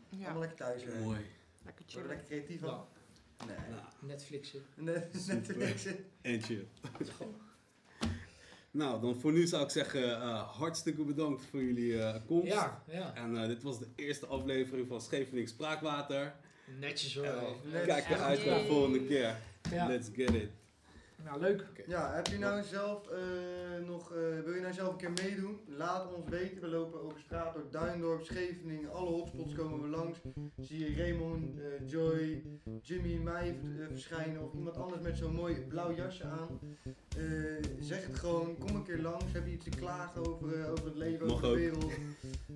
Ja, 0.08 0.24
allemaal 0.24 0.38
lekker 0.40 0.56
thuis 0.58 0.82
mooi. 1.02 1.18
lekker 1.64 1.84
chillen. 1.88 2.06
lekker 2.08 2.26
creatief 2.26 2.60
van? 2.60 2.84
Nee. 3.46 3.56
Nou, 3.70 3.82
Netflixen. 4.00 4.62
Net, 4.74 5.26
net 5.26 5.56
niks. 5.56 5.86
en 6.22 6.42
chill. 6.42 6.66
Nou, 8.70 9.00
dan 9.00 9.16
voor 9.20 9.32
nu 9.32 9.46
zou 9.46 9.64
ik 9.64 9.70
zeggen, 9.70 10.20
eh, 10.20 10.56
hartstikke 10.58 11.02
bedankt 11.04 11.44
voor 11.50 11.62
jullie 11.62 12.02
eh, 12.02 12.14
komst. 12.26 12.46
Ja, 12.52 12.82
ja. 12.90 13.14
En 13.14 13.36
eh, 13.42 13.46
dit 13.46 13.62
was 13.62 13.78
de 13.78 13.86
eerste 13.94 14.26
aflevering 14.26 14.88
van 14.88 15.00
Scheveningen 15.00 15.48
Spraakwater. 15.48 16.34
Netjes 16.80 17.14
hoor. 17.14 17.24
Hey. 17.24 17.56
net- 17.72 17.84
Kijk 17.86 18.08
eruit 18.08 18.46
naar 18.46 18.58
de 18.58 18.64
volgende 18.66 19.04
keer. 19.06 19.36
Ja. 19.70 19.86
Let's 19.86 20.08
get 20.14 20.30
it. 20.34 20.50
Nou, 21.24 21.40
leuk. 21.40 21.64
Ja, 21.86 22.14
heb 22.14 22.26
je 22.26 22.38
nou 22.38 22.62
zelf 22.62 23.08
eh, 23.08 23.18
nog, 23.86 24.12
eh, 24.12 24.18
wil 24.44 24.54
je 24.54 24.60
nou 24.60 24.72
zelf 24.72 24.90
een 24.92 24.96
keer 24.96 25.24
meedoen? 25.24 25.58
Laat 25.66 26.14
ons 26.14 26.28
weten. 26.28 26.60
We 26.60 26.68
lopen 26.68 27.02
over 27.02 27.20
straat 27.20 27.54
door 27.54 27.66
Duindorp, 27.70 28.24
Scheveningen, 28.24 28.92
alle 28.92 29.10
hotspots 29.10 29.54
komen 29.54 29.82
we 29.82 29.88
langs. 29.88 30.18
Zie 30.56 30.78
je 30.78 30.96
Raymond, 31.02 31.56
eh, 31.58 31.88
Joy, 31.88 32.42
Jimmy 32.82 33.14
en 33.14 33.22
mij 33.22 33.58
verschijnen 33.88 34.42
of 34.42 34.52
iemand 34.54 34.76
anders 34.76 35.02
met 35.02 35.16
zo'n 35.16 35.34
mooi 35.34 35.54
blauw 35.54 35.94
jasje 35.94 36.24
aan. 36.24 36.58
Eh, 37.16 37.24
zeg 37.80 38.06
het 38.06 38.16
gewoon, 38.18 38.58
kom 38.58 38.74
een 38.76 38.84
keer 38.84 39.00
langs. 39.00 39.32
Heb 39.32 39.46
je 39.46 39.52
iets 39.52 39.64
te 39.64 39.70
klagen 39.70 40.26
over, 40.26 40.60
eh, 40.60 40.70
over 40.70 40.84
het 40.84 40.96
leven, 40.96 41.26
Mag 41.26 41.36
over 41.36 41.48
de 41.48 41.54
wereld? 41.54 41.92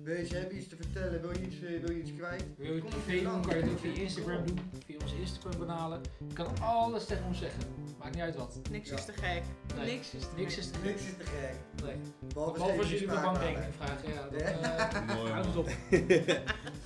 Weet 0.03 0.29
je, 0.29 0.35
heb 0.35 0.51
je 0.51 0.57
iets 0.57 0.67
te 0.67 0.75
vertellen? 0.75 1.21
Wil 1.21 1.31
je 1.31 1.41
iets, 1.45 1.59
wil 1.59 1.91
je 1.91 2.01
iets 2.01 2.13
kwijt? 2.15 2.45
Wil 2.57 2.73
je 2.73 2.81
Kom 2.81 2.91
een 2.93 3.05
keer 3.07 3.23
langs. 3.23 3.47
kan 3.47 3.57
je 3.57 3.63
het 3.63 3.71
ook 3.71 3.79
via 3.79 3.93
Instagram 4.01 4.45
doen. 4.45 4.59
Via 4.85 4.97
onze 5.01 5.19
Instagram 5.19 5.59
kanalen. 5.59 6.01
Je 6.27 6.33
kan 6.33 6.47
alles 6.61 7.05
tegen 7.05 7.25
ons 7.25 7.39
zeggen. 7.39 7.63
Maakt 7.99 8.13
niet 8.13 8.23
uit 8.23 8.35
wat. 8.35 8.52
Niks 8.71 8.89
Ja. 8.89 8.95
is 8.95 9.05
te 9.05 9.11
gek. 9.13 9.43
Nee. 9.77 9.85
Niks 9.93 10.13
is 10.13 10.21
te 10.21 10.27
Niks 10.35 10.53
gek. 10.53 10.63
is 10.63 10.69
te 10.71 10.77
gek. 10.77 10.83
Niks 10.85 11.01
is 11.01 11.13
te 11.17 11.23
gek. 11.23 11.55
Nee. 11.85 11.95
Behalve 12.33 12.53
Behalve 12.53 12.77
als 12.77 12.89
je 12.89 13.03
über 13.03 13.21
bankrekening 13.21 13.73
spraakwater. 13.73 14.09
vraagt. 14.09 14.31
Ja, 14.39 14.51
dan 14.61 14.61
Ja. 14.61 14.89
eh, 15.09 15.15
Mooi 15.15 15.31
houd 15.31 15.45
het 15.45 15.55
op. 15.55 15.69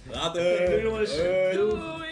Later. 0.16 0.66
Doei, 0.70 0.82
jongens. 0.82 1.18
Hoi. 1.18 2.07